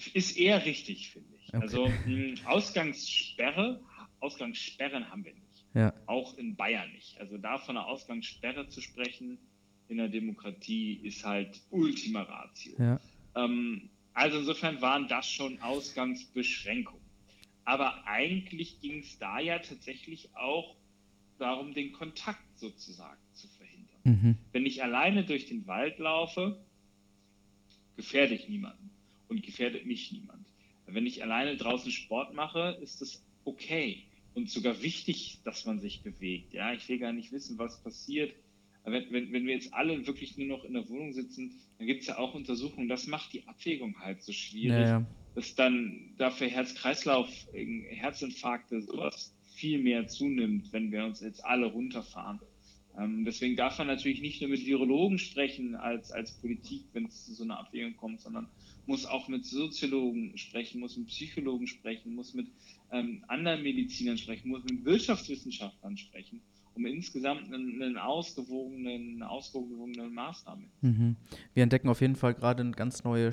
ist 0.08 0.36
eher 0.36 0.64
richtig, 0.64 1.10
finde 1.10 1.34
ich. 1.36 1.48
Okay. 1.48 1.62
Also 1.62 1.88
mh, 1.88 2.04
hm, 2.04 2.34
Ausgangssperre, 2.46 3.80
Ausgangssperren 4.20 5.10
haben 5.10 5.24
wir 5.24 5.34
nicht. 5.34 5.64
Ja. 5.74 5.92
Auch 6.06 6.36
in 6.36 6.56
Bayern 6.56 6.90
nicht. 6.92 7.18
Also 7.18 7.38
da 7.38 7.58
von 7.58 7.76
einer 7.76 7.86
Ausgangssperre 7.86 8.68
zu 8.68 8.80
sprechen 8.80 9.38
in 9.88 9.98
der 9.98 10.08
Demokratie 10.08 10.94
ist 10.94 11.24
halt 11.24 11.60
Ultima 11.70 12.22
Ratio. 12.22 12.74
Ja. 12.78 13.00
Ähm, 13.34 13.90
also 14.12 14.38
insofern 14.38 14.80
waren 14.80 15.08
das 15.08 15.28
schon 15.30 15.60
Ausgangsbeschränkungen. 15.60 17.04
Aber 17.64 18.06
eigentlich 18.06 18.80
ging 18.80 19.00
es 19.00 19.18
da 19.18 19.38
ja 19.38 19.58
tatsächlich 19.58 20.34
auch 20.34 20.76
darum, 21.38 21.74
den 21.74 21.92
Kontakt 21.92 22.58
sozusagen 22.58 23.20
zu 23.32 23.48
verhindern. 23.48 24.00
Mhm. 24.04 24.38
Wenn 24.52 24.66
ich 24.66 24.82
alleine 24.82 25.24
durch 25.24 25.46
den 25.46 25.66
Wald 25.66 25.98
laufe, 25.98 26.64
gefährde 27.96 28.34
ich 28.34 28.48
niemanden 28.48 28.90
und 29.30 29.42
gefährdet 29.42 29.86
mich 29.86 30.12
niemand. 30.12 30.46
Wenn 30.86 31.06
ich 31.06 31.22
alleine 31.22 31.56
draußen 31.56 31.92
Sport 31.92 32.34
mache, 32.34 32.76
ist 32.82 33.00
es 33.00 33.24
okay 33.44 34.02
und 34.34 34.50
sogar 34.50 34.82
wichtig, 34.82 35.38
dass 35.44 35.64
man 35.64 35.80
sich 35.80 36.02
bewegt. 36.02 36.52
Ja, 36.52 36.72
ich 36.72 36.88
will 36.88 36.98
gar 36.98 37.12
nicht 37.12 37.32
wissen, 37.32 37.58
was 37.58 37.82
passiert. 37.82 38.34
Wenn, 38.84 39.12
wenn, 39.12 39.32
wenn 39.32 39.46
wir 39.46 39.54
jetzt 39.54 39.72
alle 39.72 40.06
wirklich 40.06 40.36
nur 40.36 40.46
noch 40.46 40.64
in 40.64 40.74
der 40.74 40.88
Wohnung 40.88 41.12
sitzen, 41.12 41.60
dann 41.78 41.86
gibt 41.86 42.02
es 42.02 42.08
ja 42.08 42.18
auch 42.18 42.34
Untersuchungen, 42.34 42.88
das 42.88 43.06
macht 43.06 43.32
die 43.32 43.46
Abwägung 43.46 43.98
halt 44.00 44.22
so 44.22 44.32
schwierig, 44.32 44.80
ja, 44.80 45.00
ja. 45.00 45.06
dass 45.34 45.54
dann 45.54 46.14
dafür 46.18 46.48
Herz-Kreislauf, 46.48 47.28
Herzinfarkte, 47.52 48.82
sowas 48.82 49.34
viel 49.54 49.78
mehr 49.78 50.08
zunimmt, 50.08 50.72
wenn 50.72 50.90
wir 50.90 51.04
uns 51.04 51.20
jetzt 51.20 51.44
alle 51.44 51.66
runterfahren. 51.66 52.40
Ähm, 52.98 53.24
deswegen 53.24 53.56
darf 53.56 53.78
man 53.78 53.86
natürlich 53.86 54.20
nicht 54.20 54.40
nur 54.40 54.50
mit 54.50 54.64
Virologen 54.66 55.18
sprechen 55.18 55.76
als, 55.76 56.10
als 56.10 56.32
Politik, 56.32 56.84
wenn 56.92 57.06
es 57.06 57.26
zu 57.26 57.34
so 57.34 57.44
einer 57.44 57.58
Abwägung 57.58 57.96
kommt, 57.96 58.20
sondern 58.20 58.48
muss 58.86 59.06
auch 59.06 59.28
mit 59.28 59.44
Soziologen 59.44 60.36
sprechen, 60.36 60.80
muss 60.80 60.96
mit 60.96 61.06
Psychologen 61.08 61.66
sprechen, 61.66 62.14
muss 62.14 62.34
mit 62.34 62.48
ähm, 62.90 63.24
anderen 63.28 63.62
Medizinern 63.62 64.18
sprechen, 64.18 64.48
muss 64.48 64.64
mit 64.64 64.84
Wirtschaftswissenschaftlern 64.84 65.96
sprechen, 65.96 66.40
um 66.74 66.84
insgesamt 66.86 67.44
einen, 67.44 67.80
einen 67.80 67.98
ausgewogenen, 67.98 69.22
ausgewogene 69.22 70.08
Maßnahme. 70.08 70.64
Mhm. 70.80 71.16
Wir 71.54 71.62
entdecken 71.62 71.88
auf 71.88 72.00
jeden 72.00 72.16
Fall 72.16 72.34
gerade 72.34 72.62
eine 72.62 72.72
ganz 72.72 73.04
neue 73.04 73.32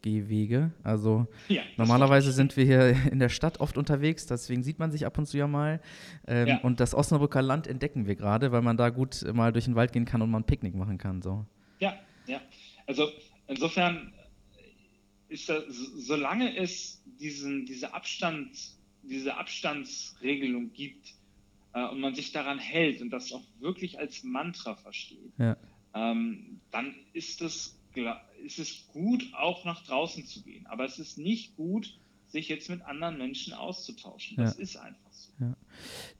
Spaziergehwege. 0.00 0.72
Also 0.82 1.26
ja, 1.48 1.62
normalerweise 1.76 2.32
sind 2.32 2.56
wir 2.56 2.64
hier 2.64 3.12
in 3.12 3.18
der 3.18 3.28
Stadt 3.28 3.60
oft 3.60 3.76
unterwegs, 3.76 4.26
deswegen 4.26 4.62
sieht 4.62 4.78
man 4.78 4.90
sich 4.90 5.06
ab 5.06 5.18
und 5.18 5.26
zu 5.26 5.38
ja 5.38 5.46
mal. 5.46 5.80
Ähm, 6.26 6.48
ja. 6.48 6.60
Und 6.60 6.80
das 6.80 6.94
Osnabrücker 6.94 7.42
Land 7.42 7.66
entdecken 7.66 8.06
wir 8.06 8.16
gerade, 8.16 8.52
weil 8.52 8.62
man 8.62 8.76
da 8.76 8.90
gut 8.90 9.24
mal 9.32 9.52
durch 9.52 9.66
den 9.66 9.74
Wald 9.74 9.92
gehen 9.92 10.04
kann 10.04 10.22
und 10.22 10.30
mal 10.30 10.38
ein 10.38 10.44
Picknick 10.44 10.74
machen 10.74 10.98
kann. 10.98 11.22
So. 11.22 11.44
Ja, 11.78 11.98
ja. 12.26 12.40
Also 12.86 13.08
insofern 13.46 14.12
ist 15.28 15.48
das, 15.48 15.64
solange 15.68 16.56
es 16.56 17.02
diesen, 17.20 17.66
diese, 17.66 17.94
Abstand, 17.94 18.50
diese 19.02 19.36
Abstandsregelung 19.36 20.72
gibt 20.72 21.14
äh, 21.72 21.86
und 21.86 22.00
man 22.00 22.14
sich 22.14 22.32
daran 22.32 22.58
hält 22.58 23.00
und 23.00 23.10
das 23.10 23.32
auch 23.32 23.44
wirklich 23.60 23.98
als 23.98 24.24
Mantra 24.24 24.74
versteht, 24.74 25.32
ja. 25.38 25.56
ähm, 25.94 26.60
dann 26.72 26.94
ist 27.12 27.40
es, 28.44 28.58
ist 28.58 28.88
gut, 28.88 29.24
auch 29.34 29.64
nach 29.64 29.84
draußen 29.84 30.24
zu 30.26 30.42
gehen. 30.42 30.66
Aber 30.66 30.84
es 30.84 30.98
ist 30.98 31.18
nicht 31.18 31.56
gut, 31.56 31.98
sich 32.26 32.48
jetzt 32.48 32.70
mit 32.70 32.82
anderen 32.82 33.18
Menschen 33.18 33.52
auszutauschen. 33.52 34.36
Das 34.36 34.56
ja. 34.56 34.62
ist 34.62 34.76
einfach 34.76 35.10
ja. 35.40 35.56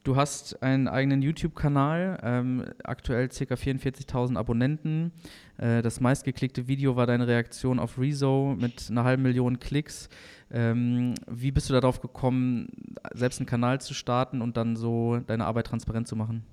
Du 0.03 0.15
hast 0.15 0.63
einen 0.63 0.87
eigenen 0.87 1.21
YouTube-Kanal, 1.21 2.19
ähm, 2.23 2.65
aktuell 2.83 3.29
ca. 3.29 3.53
44.000 3.53 4.35
Abonnenten. 4.35 5.11
Äh, 5.57 5.83
das 5.83 5.99
meistgeklickte 5.99 6.67
Video 6.67 6.95
war 6.95 7.05
deine 7.05 7.27
Reaktion 7.27 7.79
auf 7.79 7.99
Rezo 7.99 8.55
mit 8.59 8.87
einer 8.89 9.03
halben 9.03 9.21
Million 9.21 9.59
Klicks. 9.59 10.09
Ähm, 10.49 11.13
wie 11.29 11.51
bist 11.51 11.69
du 11.69 11.73
darauf 11.73 12.01
gekommen, 12.01 12.69
selbst 13.13 13.39
einen 13.39 13.45
Kanal 13.45 13.79
zu 13.79 13.93
starten 13.93 14.41
und 14.41 14.57
dann 14.57 14.75
so 14.75 15.19
deine 15.19 15.45
Arbeit 15.45 15.67
transparent 15.67 16.07
zu 16.07 16.15
machen? 16.15 16.43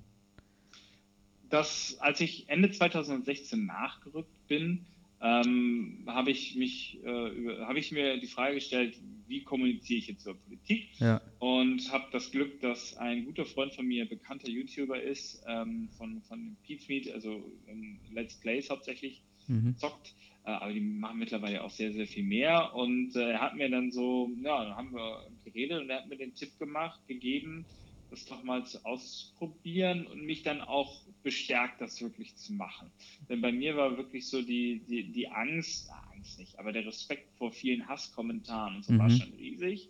Das, 1.49 1.97
als 1.99 2.21
ich 2.21 2.47
Ende 2.49 2.69
2016 2.69 3.65
nachgerückt 3.65 4.47
bin, 4.47 4.85
ähm, 5.21 6.03
habe 6.07 6.31
ich 6.31 6.55
mich, 6.55 6.99
äh, 7.03 7.65
habe 7.65 7.79
ich 7.79 7.91
mir 7.91 8.17
die 8.17 8.27
Frage 8.27 8.55
gestellt, 8.55 8.97
wie 9.27 9.43
kommuniziere 9.43 9.99
ich 9.99 10.07
jetzt 10.07 10.23
zur 10.23 10.35
Politik? 10.35 10.87
Ja. 10.99 11.21
Und 11.39 11.91
habe 11.91 12.05
das 12.11 12.31
Glück, 12.31 12.59
dass 12.61 12.97
ein 12.97 13.25
guter 13.25 13.45
Freund 13.45 13.73
von 13.73 13.85
mir, 13.85 14.07
bekannter 14.07 14.49
YouTuber 14.49 15.01
ist, 15.01 15.43
ähm, 15.47 15.89
von, 15.97 16.21
von 16.23 16.57
Meet, 16.87 17.11
also 17.13 17.51
ähm, 17.67 17.99
Let's 18.11 18.39
Plays 18.39 18.69
hauptsächlich, 18.69 19.21
mhm. 19.47 19.75
zockt. 19.77 20.15
Äh, 20.45 20.51
aber 20.51 20.73
die 20.73 20.79
machen 20.79 21.19
mittlerweile 21.19 21.63
auch 21.63 21.69
sehr, 21.69 21.91
sehr 21.91 22.07
viel 22.07 22.23
mehr. 22.23 22.73
Und 22.73 23.15
äh, 23.15 23.31
er 23.31 23.41
hat 23.41 23.55
mir 23.55 23.69
dann 23.69 23.91
so, 23.91 24.31
ja, 24.41 24.63
dann 24.63 24.75
haben 24.75 24.93
wir 24.93 25.27
geredet 25.43 25.81
und 25.81 25.89
er 25.89 25.97
hat 25.97 26.09
mir 26.09 26.17
den 26.17 26.33
Tipp 26.33 26.57
gemacht, 26.57 26.99
gegeben, 27.07 27.65
das 28.09 28.25
doch 28.25 28.43
mal 28.43 28.65
zu 28.65 28.83
ausprobieren 28.85 30.07
und 30.07 30.25
mich 30.25 30.43
dann 30.43 30.61
auch 30.61 31.01
bestärkt, 31.23 31.81
das 31.81 32.01
wirklich 32.01 32.35
zu 32.35 32.53
machen. 32.53 32.91
Denn 33.29 33.41
bei 33.41 33.51
mir 33.51 33.75
war 33.77 33.97
wirklich 33.97 34.27
so 34.27 34.41
die, 34.41 34.81
die, 34.87 35.11
die 35.11 35.29
Angst, 35.29 35.89
ah, 35.91 36.11
Angst 36.15 36.39
nicht, 36.39 36.57
aber 36.57 36.71
der 36.71 36.85
Respekt 36.85 37.31
vor 37.37 37.51
vielen 37.51 37.87
Hasskommentaren 37.87 38.77
und 38.77 38.85
so 38.85 38.93
mhm. 38.93 38.99
war 38.99 39.09
schon 39.09 39.33
riesig. 39.33 39.89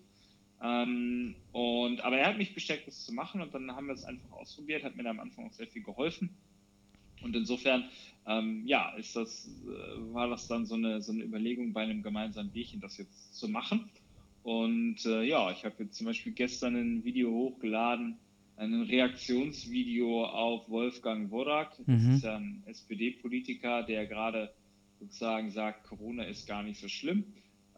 Ähm, 0.61 1.35
und, 1.51 2.01
aber 2.01 2.17
er 2.17 2.27
hat 2.27 2.37
mich 2.37 2.53
bestärkt, 2.53 2.87
das 2.87 3.05
zu 3.05 3.13
machen 3.13 3.41
und 3.41 3.53
dann 3.53 3.71
haben 3.71 3.87
wir 3.87 3.93
es 3.93 4.03
einfach 4.03 4.31
ausprobiert, 4.31 4.83
hat 4.83 4.95
mir 4.95 5.03
da 5.03 5.11
am 5.11 5.19
Anfang 5.19 5.47
auch 5.47 5.53
sehr 5.53 5.67
viel 5.67 5.83
geholfen. 5.83 6.29
Und 7.21 7.35
insofern, 7.35 7.85
ähm, 8.25 8.65
ja, 8.65 8.89
ist 8.95 9.15
das, 9.15 9.47
äh, 9.47 10.13
war 10.13 10.29
das 10.29 10.47
dann 10.47 10.65
so 10.65 10.75
eine, 10.75 11.01
so 11.01 11.11
eine 11.11 11.23
Überlegung 11.23 11.73
bei 11.73 11.83
einem 11.83 12.01
gemeinsamen 12.01 12.51
Bierchen, 12.51 12.79
das 12.79 12.97
jetzt 12.97 13.35
zu 13.35 13.47
machen. 13.47 13.89
Und 14.43 15.05
äh, 15.05 15.23
ja, 15.23 15.51
ich 15.51 15.65
habe 15.65 15.83
jetzt 15.83 15.97
zum 15.97 16.07
Beispiel 16.07 16.31
gestern 16.33 16.75
ein 16.75 17.03
Video 17.03 17.31
hochgeladen, 17.31 18.17
ein 18.55 18.83
Reaktionsvideo 18.83 20.25
auf 20.25 20.69
Wolfgang 20.69 21.31
Wodak. 21.31 21.75
Das 21.85 22.03
mhm. 22.03 22.15
ist 22.15 22.23
ja 22.23 22.37
ein 22.37 22.63
SPD-Politiker, 22.65 23.83
der 23.83 24.05
gerade 24.05 24.53
sozusagen 24.99 25.51
sagt, 25.51 25.83
Corona 25.85 26.23
ist 26.23 26.47
gar 26.47 26.63
nicht 26.63 26.79
so 26.79 26.87
schlimm. 26.87 27.25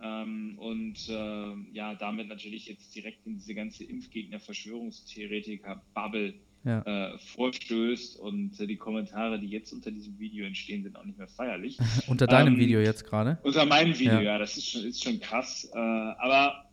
Ähm, 0.02 0.58
und 0.58 1.10
äh, 1.10 1.54
ja, 1.74 1.96
damit 1.96 2.28
natürlich 2.28 2.68
jetzt 2.68 2.96
direkt 2.96 3.28
in 3.28 3.36
diese 3.36 3.54
ganze 3.54 3.84
Impfgegner-Verschwörungstheoretiker-Bubble 3.84 6.34
ja. 6.64 6.82
äh, 6.82 7.18
vorstößt. 7.20 8.20
Und 8.20 8.60
äh, 8.60 8.68
die 8.68 8.78
Kommentare, 8.78 9.40
die 9.40 9.48
jetzt 9.48 9.74
unter 9.74 9.92
diesem 9.92 10.18
Video 10.20 10.46
entstehen, 10.46 10.84
sind 10.84 10.96
auch 10.96 11.06
nicht 11.06 11.18
mehr 11.18 11.28
feierlich. 11.28 11.78
unter 12.08 12.28
deinem 12.28 12.54
ähm, 12.54 12.60
Video 12.60 12.80
jetzt 12.80 13.06
gerade? 13.06 13.40
Unter 13.44 13.66
meinem 13.66 13.98
Video, 13.98 14.16
ja, 14.16 14.22
ja 14.22 14.38
das 14.38 14.58
ist 14.58 14.70
schon, 14.70 14.84
ist 14.84 15.04
schon 15.04 15.20
krass. 15.20 15.70
Äh, 15.74 15.78
aber 15.78 16.70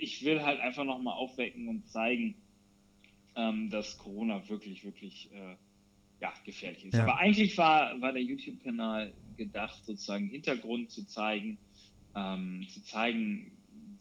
ich 0.00 0.24
will 0.24 0.42
halt 0.42 0.60
einfach 0.60 0.84
nochmal 0.84 1.14
aufwecken 1.14 1.68
und 1.68 1.88
zeigen, 1.88 2.34
ähm, 3.36 3.70
dass 3.70 3.98
Corona 3.98 4.48
wirklich, 4.48 4.84
wirklich 4.84 5.30
äh, 5.32 5.56
ja, 6.20 6.32
gefährlich 6.44 6.84
ist. 6.84 6.94
Ja. 6.94 7.04
Aber 7.04 7.18
eigentlich 7.18 7.56
war, 7.58 8.00
war 8.00 8.12
der 8.12 8.22
YouTube-Kanal 8.22 9.12
gedacht, 9.36 9.84
sozusagen 9.84 10.28
Hintergrund 10.28 10.90
zu 10.90 11.06
zeigen, 11.06 11.58
ähm, 12.16 12.66
zu 12.68 12.82
zeigen, 12.82 13.52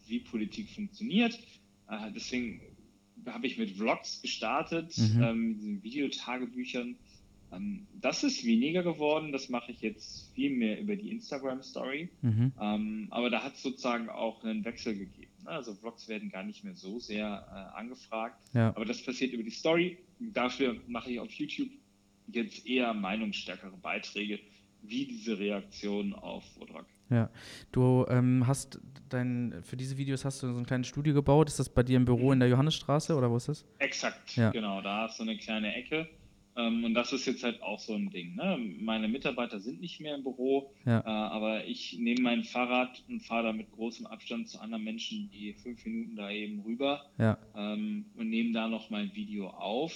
wie 0.08 0.20
Politik 0.20 0.70
funktioniert. 0.70 1.40
Äh, 1.90 2.12
deswegen 2.14 2.62
habe 3.34 3.48
ich 3.48 3.58
mit 3.58 3.72
Vlogs 3.72 4.22
gestartet, 4.22 4.98
mhm. 4.98 5.24
ähm, 5.24 5.84
Videotagebüchern. 5.84 6.96
Ähm, 7.52 7.88
das 8.02 8.24
ist 8.24 8.46
weniger 8.46 8.84
geworden, 8.84 9.32
das 9.32 9.50
mache 9.50 9.72
ich 9.72 9.82
jetzt 9.82 10.32
viel 10.34 10.50
mehr 10.50 10.80
über 10.80 10.96
die 10.96 11.10
Instagram-Story. 11.10 12.10
Mhm. 12.22 12.52
Ähm, 12.60 13.08
aber 13.10 13.30
da 13.30 13.44
hat 13.44 13.56
es 13.56 13.64
sozusagen 13.64 14.10
auch 14.10 14.44
einen 14.44 14.66
Wechsel 14.66 14.98
gegeben. 14.98 15.32
Ne? 15.44 15.50
Also 15.50 15.74
Vlogs 15.74 16.08
werden 16.08 16.30
gar 16.30 16.44
nicht 16.44 16.64
mehr 16.64 16.76
so 16.76 17.00
sehr 17.00 17.48
äh, 17.52 17.78
angefragt. 17.78 18.38
Ja. 18.54 18.70
Aber 18.76 18.86
das 18.86 19.02
passiert 19.02 19.34
über 19.34 19.44
die 19.44 19.52
Story. 19.52 19.98
Dafür 20.20 20.76
mache 20.88 21.12
ich 21.12 21.20
auf 21.20 21.32
YouTube 21.32 21.70
jetzt 22.28 22.68
eher 22.68 22.94
meinungsstärkere 22.94 23.78
Beiträge, 23.78 24.40
wie 24.88 25.06
diese 25.06 25.38
Reaktion 25.38 26.14
auf 26.14 26.44
Vodrak. 26.58 26.86
Ja, 27.10 27.30
du 27.72 28.06
ähm, 28.10 28.46
hast 28.48 28.80
dein, 29.10 29.56
für 29.64 29.78
diese 29.78 29.98
Videos 29.98 30.26
hast 30.26 30.44
du 30.44 30.52
so 30.52 30.60
ein 30.60 30.66
kleines 30.66 30.88
Studio 30.88 31.14
gebaut. 31.14 31.48
Ist 31.48 31.60
das 31.60 31.70
bei 31.70 31.84
dir 31.84 31.96
im 31.96 32.06
Büro 32.06 32.34
in 32.34 32.40
der 32.40 32.50
Johannesstraße 32.50 33.16
oder 33.16 33.32
wo 33.32 33.38
ist 33.38 33.48
das? 33.48 33.66
Exakt, 33.80 34.36
ja. 34.36 34.52
genau. 34.52 34.82
Da 34.82 35.04
hast 35.04 35.20
du 35.20 35.24
eine 35.24 35.38
kleine 35.38 35.74
Ecke. 35.74 36.10
Ähm, 36.58 36.84
und 36.84 36.96
das 36.96 37.14
ist 37.14 37.26
jetzt 37.26 37.44
halt 37.44 37.62
auch 37.62 37.80
so 37.80 37.94
ein 37.94 38.10
Ding. 38.10 38.36
Ne? 38.36 38.58
Meine 38.80 39.08
Mitarbeiter 39.08 39.60
sind 39.60 39.80
nicht 39.80 40.02
mehr 40.02 40.16
im 40.16 40.24
Büro, 40.24 40.74
ja. 40.86 41.00
äh, 41.02 41.04
aber 41.06 41.66
ich 41.66 41.98
nehme 42.00 42.22
mein 42.22 42.44
Fahrrad 42.44 43.04
und 43.08 43.22
fahre 43.22 43.44
da 43.44 43.54
mit 43.54 43.72
großem 43.72 44.08
Abstand 44.08 44.50
zu 44.50 44.60
anderen 44.60 44.84
Menschen, 44.84 45.30
die 45.32 45.54
fünf 45.54 45.86
Minuten 45.86 46.16
da 46.16 46.32
eben 46.32 46.62
rüber 46.62 47.06
ja. 47.20 47.38
ähm, 47.56 48.06
und 48.16 48.30
nehme 48.30 48.54
da 48.54 48.68
noch 48.68 48.90
mein 48.90 49.14
Video 49.14 49.50
auf. 49.50 49.94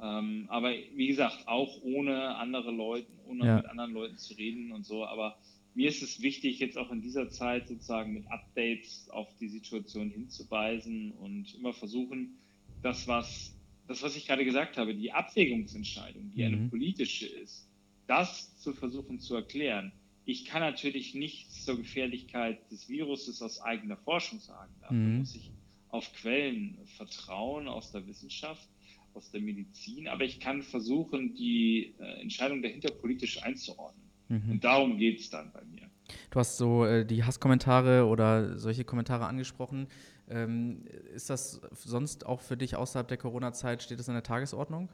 Ähm, 0.00 0.46
aber 0.48 0.72
wie 0.94 1.06
gesagt, 1.06 1.48
auch 1.48 1.82
ohne 1.82 2.36
andere 2.36 2.70
Leute, 2.70 3.06
ohne 3.26 3.46
ja. 3.46 3.56
mit 3.56 3.66
anderen 3.66 3.92
Leuten 3.92 4.18
zu 4.18 4.34
reden 4.34 4.72
und 4.72 4.84
so. 4.84 5.04
Aber 5.06 5.38
mir 5.74 5.88
ist 5.88 6.02
es 6.02 6.20
wichtig, 6.20 6.58
jetzt 6.58 6.76
auch 6.76 6.90
in 6.90 7.00
dieser 7.00 7.28
Zeit 7.30 7.68
sozusagen 7.68 8.14
mit 8.14 8.26
Updates 8.28 9.08
auf 9.10 9.28
die 9.38 9.48
Situation 9.48 10.10
hinzuweisen 10.10 11.12
und 11.12 11.54
immer 11.54 11.72
versuchen, 11.72 12.38
das, 12.82 13.08
was, 13.08 13.54
das, 13.86 14.02
was 14.02 14.16
ich 14.16 14.26
gerade 14.26 14.44
gesagt 14.44 14.76
habe, 14.76 14.94
die 14.94 15.12
Abwägungsentscheidung, 15.12 16.30
die 16.34 16.46
mhm. 16.46 16.54
eine 16.54 16.68
politische 16.68 17.26
ist, 17.26 17.68
das 18.06 18.56
zu 18.58 18.72
versuchen 18.72 19.18
zu 19.18 19.34
erklären. 19.34 19.92
Ich 20.24 20.44
kann 20.44 20.60
natürlich 20.60 21.14
nichts 21.14 21.64
zur 21.64 21.76
Gefährlichkeit 21.76 22.70
des 22.70 22.88
Viruses 22.88 23.40
aus 23.42 23.60
eigener 23.60 23.96
Forschung 23.96 24.40
sagen. 24.40 24.72
Dafür 24.80 24.96
mhm. 24.96 25.18
muss 25.18 25.34
ich 25.34 25.50
auf 25.88 26.12
Quellen 26.14 26.78
vertrauen 26.96 27.68
aus 27.68 27.92
der 27.92 28.06
Wissenschaft 28.06 28.68
aus 29.16 29.30
der 29.30 29.40
Medizin, 29.40 30.08
aber 30.08 30.24
ich 30.24 30.38
kann 30.38 30.62
versuchen, 30.62 31.34
die 31.34 31.94
äh, 31.98 32.20
Entscheidung 32.20 32.62
dahinter 32.62 32.90
politisch 32.92 33.42
einzuordnen. 33.42 34.04
Mhm. 34.28 34.50
Und 34.52 34.64
darum 34.64 34.98
geht 34.98 35.20
es 35.20 35.30
dann 35.30 35.50
bei 35.52 35.64
mir. 35.64 35.90
Du 36.30 36.38
hast 36.38 36.56
so 36.56 36.84
äh, 36.84 37.04
die 37.04 37.24
Hasskommentare 37.24 38.06
oder 38.06 38.58
solche 38.58 38.84
Kommentare 38.84 39.26
angesprochen. 39.26 39.88
Ähm, 40.28 40.84
ist 41.14 41.30
das 41.30 41.60
sonst 41.72 42.26
auch 42.26 42.40
für 42.40 42.56
dich 42.56 42.76
außerhalb 42.76 43.08
der 43.08 43.16
Corona-Zeit, 43.16 43.82
steht 43.82 43.98
das 43.98 44.08
in 44.08 44.14
der 44.14 44.22
Tagesordnung? 44.22 44.88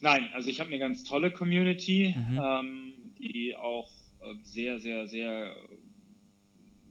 Nein, 0.00 0.28
also 0.34 0.48
ich 0.48 0.60
habe 0.60 0.68
eine 0.68 0.78
ganz 0.78 1.04
tolle 1.04 1.30
Community, 1.30 2.14
mhm. 2.16 2.40
ähm, 2.42 2.92
die 3.18 3.56
auch 3.56 3.90
äh, 4.20 4.34
sehr, 4.42 4.80
sehr, 4.80 5.06
sehr 5.06 5.56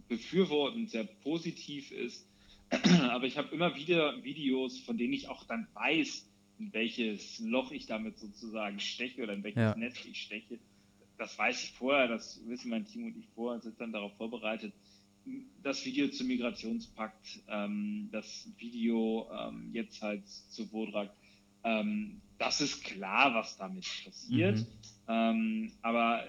befürwortend, 0.08 0.90
sehr 0.90 1.04
positiv 1.04 1.92
ist. 1.92 2.28
Aber 3.10 3.26
ich 3.26 3.38
habe 3.38 3.54
immer 3.54 3.76
wieder 3.76 4.24
Videos, 4.24 4.80
von 4.80 4.98
denen 4.98 5.14
ich 5.14 5.28
auch 5.28 5.44
dann 5.44 5.68
weiß, 5.74 6.28
in 6.60 6.74
welches 6.74 7.40
Loch 7.40 7.72
ich 7.72 7.86
damit 7.86 8.18
sozusagen 8.18 8.80
steche 8.80 9.24
oder 9.24 9.34
in 9.34 9.44
welches 9.44 9.62
ja. 9.62 9.76
Netz 9.76 10.06
ich 10.06 10.22
steche. 10.22 10.60
Das 11.18 11.38
weiß 11.38 11.64
ich 11.64 11.72
vorher, 11.72 12.08
das 12.08 12.40
wissen 12.48 12.70
mein 12.70 12.86
Team 12.86 13.06
und 13.06 13.18
ich 13.18 13.28
vorher, 13.36 13.62
sind 13.62 13.80
dann 13.80 13.92
darauf 13.92 14.16
vorbereitet. 14.18 14.74
Das 15.62 15.86
Video 15.86 16.08
zum 16.08 16.28
Migrationspakt, 16.28 17.42
ähm, 17.48 18.10
das 18.12 18.50
Video 18.58 19.30
ähm, 19.32 19.70
jetzt 19.72 20.02
halt 20.02 20.28
zu 20.28 20.66
Vodrak, 20.66 21.14
ähm, 21.64 22.22
das 22.38 22.60
ist 22.62 22.84
klar, 22.84 23.36
was 23.36 23.58
damit 23.58 23.86
passiert. 24.04 24.58
Mhm. 24.58 24.66
Ähm, 25.08 25.72
aber 25.82 26.24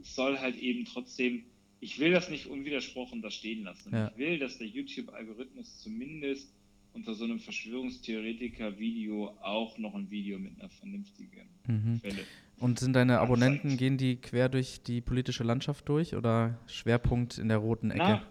es 0.00 0.14
soll 0.14 0.38
halt 0.38 0.56
eben 0.56 0.86
trotzdem, 0.86 1.44
ich 1.80 1.98
will 1.98 2.12
das 2.12 2.28
nicht 2.28 2.46
unwidersprochen 2.46 3.22
da 3.22 3.30
stehen 3.30 3.64
lassen. 3.64 3.92
Ja. 3.92 4.08
Ich 4.08 4.18
will, 4.18 4.38
dass 4.38 4.58
der 4.58 4.66
YouTube-Algorithmus 4.66 5.80
zumindest 5.80 6.52
unter 6.92 7.14
so 7.14 7.24
einem 7.24 7.40
Verschwörungstheoretiker-Video 7.40 9.36
auch 9.40 9.78
noch 9.78 9.94
ein 9.94 10.10
Video 10.10 10.38
mit 10.38 10.58
einer 10.60 10.68
vernünftigen 10.68 11.48
mhm. 11.66 12.00
Quelle. 12.02 12.24
Und 12.58 12.78
sind 12.78 12.92
deine 12.92 13.20
Abonnenten, 13.20 13.78
gehen 13.78 13.96
die 13.96 14.16
quer 14.16 14.48
durch 14.48 14.82
die 14.82 15.00
politische 15.00 15.44
Landschaft 15.44 15.88
durch 15.88 16.14
oder 16.14 16.58
Schwerpunkt 16.66 17.38
in 17.38 17.48
der 17.48 17.58
roten 17.58 17.90
Ecke? 17.90 18.22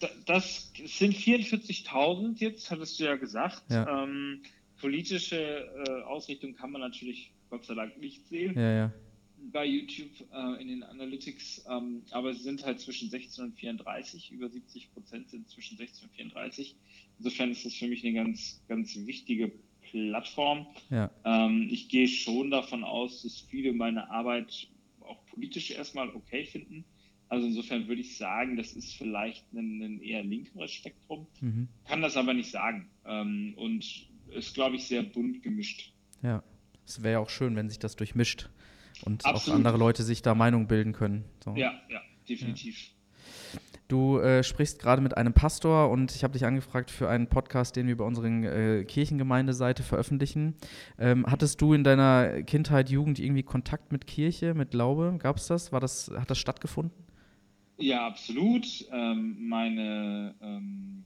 Na, 0.00 0.08
das 0.26 0.72
sind 0.84 1.14
44.000 1.14 2.38
jetzt, 2.38 2.70
hattest 2.70 2.98
du 2.98 3.04
ja 3.04 3.16
gesagt. 3.16 3.62
Ja. 3.70 4.04
Ähm, 4.04 4.40
politische 4.80 5.36
äh, 5.86 6.02
Ausrichtung 6.02 6.56
kann 6.56 6.72
man 6.72 6.80
natürlich 6.80 7.32
Gott 7.50 7.64
sei 7.64 7.74
Dank 7.74 7.98
nicht 7.98 8.26
sehen. 8.26 8.58
Ja, 8.58 8.72
ja. 8.72 8.92
Bei 9.52 9.64
YouTube 9.64 10.10
äh, 10.32 10.60
in 10.60 10.68
den 10.68 10.82
Analytics, 10.82 11.64
ähm, 11.68 12.02
aber 12.10 12.32
sie 12.34 12.42
sind 12.42 12.64
halt 12.64 12.80
zwischen 12.80 13.10
16 13.10 13.44
und 13.44 13.54
34, 13.56 14.30
über 14.32 14.48
70 14.48 14.92
Prozent 14.92 15.30
sind 15.30 15.48
zwischen 15.48 15.76
16 15.76 16.08
und 16.08 16.14
34. 16.14 16.76
Insofern 17.18 17.50
ist 17.50 17.64
das 17.64 17.74
für 17.74 17.88
mich 17.88 18.04
eine 18.04 18.14
ganz, 18.14 18.62
ganz 18.68 18.96
wichtige 19.06 19.52
Plattform. 19.82 20.66
Ja. 20.90 21.10
Ähm, 21.24 21.68
ich 21.70 21.88
gehe 21.88 22.08
schon 22.08 22.50
davon 22.50 22.84
aus, 22.84 23.22
dass 23.22 23.40
viele 23.40 23.72
meine 23.72 24.10
Arbeit 24.10 24.68
auch 25.00 25.24
politisch 25.26 25.70
erstmal 25.70 26.10
okay 26.10 26.44
finden. 26.44 26.84
Also 27.28 27.46
insofern 27.46 27.86
würde 27.88 28.00
ich 28.00 28.16
sagen, 28.16 28.56
das 28.56 28.72
ist 28.72 28.94
vielleicht 28.94 29.52
ein, 29.52 29.82
ein 29.82 30.02
eher 30.02 30.24
linkeres 30.24 30.72
Spektrum. 30.72 31.26
Mhm. 31.40 31.68
Kann 31.86 32.02
das 32.02 32.16
aber 32.16 32.34
nicht 32.34 32.50
sagen. 32.50 32.90
Ähm, 33.04 33.54
und 33.56 34.08
ist, 34.30 34.54
glaube 34.54 34.76
ich, 34.76 34.84
sehr 34.84 35.02
bunt 35.02 35.42
gemischt. 35.42 35.92
Ja, 36.22 36.42
es 36.86 37.02
wäre 37.02 37.14
ja 37.14 37.18
auch 37.20 37.30
schön, 37.30 37.56
wenn 37.56 37.68
sich 37.68 37.78
das 37.78 37.96
durchmischt 37.96 38.50
und 39.04 39.24
Absolut. 39.24 39.54
auch 39.54 39.58
andere 39.58 39.76
Leute 39.76 40.02
sich 40.02 40.22
da 40.22 40.34
Meinung 40.34 40.66
bilden 40.66 40.92
können. 40.92 41.24
So. 41.44 41.54
Ja, 41.54 41.72
ja, 41.88 42.00
definitiv. 42.28 42.76
Ja. 42.78 42.90
Du 43.90 44.20
äh, 44.20 44.44
sprichst 44.44 44.78
gerade 44.78 45.02
mit 45.02 45.16
einem 45.16 45.32
Pastor 45.32 45.90
und 45.90 46.14
ich 46.14 46.22
habe 46.22 46.34
dich 46.34 46.44
angefragt 46.44 46.92
für 46.92 47.08
einen 47.08 47.26
Podcast, 47.26 47.74
den 47.74 47.88
wir 47.88 47.96
bei 47.96 48.04
unseren 48.04 48.44
äh, 48.44 48.84
Kirchengemeindeseite 48.84 49.82
veröffentlichen. 49.82 50.54
Ähm, 50.96 51.26
hattest 51.28 51.60
du 51.60 51.74
in 51.74 51.82
deiner 51.82 52.42
Kindheit, 52.44 52.88
Jugend 52.88 53.18
irgendwie 53.18 53.42
Kontakt 53.42 53.90
mit 53.90 54.06
Kirche, 54.06 54.54
mit 54.54 54.70
Glaube? 54.70 55.16
Gab 55.18 55.38
es 55.38 55.48
das? 55.48 55.72
War 55.72 55.80
das? 55.80 56.08
Hat 56.16 56.30
das 56.30 56.38
stattgefunden? 56.38 56.92
Ja, 57.78 58.06
absolut. 58.06 58.64
Ähm, 58.92 59.48
meine 59.48 60.36
ähm, 60.40 61.04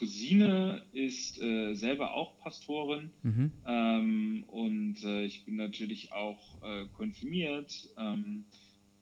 Cousine 0.00 0.82
ist 0.92 1.40
äh, 1.42 1.74
selber 1.74 2.14
auch 2.14 2.38
Pastorin 2.40 3.10
mhm. 3.22 3.52
ähm, 3.66 4.44
und 4.46 4.96
äh, 5.04 5.24
ich 5.26 5.44
bin 5.44 5.56
natürlich 5.56 6.10
auch 6.12 6.62
äh, 6.62 6.86
konfirmiert. 6.96 7.86
Ähm, 7.98 8.46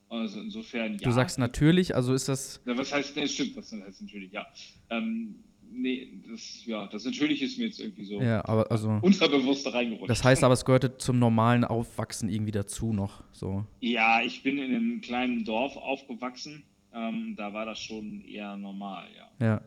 also 0.08 0.40
insofern 0.40 0.94
ja. 0.94 0.98
Du 0.98 1.12
sagst 1.12 1.38
natürlich, 1.38 1.94
also 1.94 2.14
ist 2.14 2.28
das. 2.28 2.60
Ja, 2.66 2.76
was 2.76 2.92
heißt, 2.92 3.14
ne, 3.16 3.28
stimmt, 3.28 3.56
was 3.56 3.70
heißt 3.70 4.02
natürlich, 4.02 4.32
ja. 4.32 4.44
Ähm, 4.90 5.36
nee, 5.70 6.20
das, 6.28 6.64
ja, 6.66 6.88
das 6.88 7.04
natürlich 7.04 7.42
ist 7.42 7.58
mir 7.58 7.66
jetzt 7.66 7.78
irgendwie 7.78 8.04
so 8.04 8.20
ja, 8.20 8.44
aber 8.44 8.68
also, 8.68 8.98
unterbewusst 9.00 9.72
reingerutscht. 9.72 10.10
Das 10.10 10.24
heißt 10.24 10.42
aber, 10.42 10.54
es 10.54 10.64
gehörte 10.64 10.98
zum 10.98 11.20
normalen 11.20 11.64
Aufwachsen 11.64 12.28
irgendwie 12.28 12.52
dazu 12.52 12.92
noch. 12.92 13.22
So. 13.30 13.66
Ja, 13.78 14.20
ich 14.22 14.42
bin 14.42 14.58
in 14.58 14.74
einem 14.74 15.00
kleinen 15.00 15.44
Dorf 15.44 15.76
aufgewachsen. 15.76 16.64
Ähm, 16.92 17.36
da 17.36 17.52
war 17.52 17.66
das 17.66 17.78
schon 17.78 18.24
eher 18.24 18.56
normal, 18.56 19.06
ja. 19.16 19.46
Ja. 19.46 19.62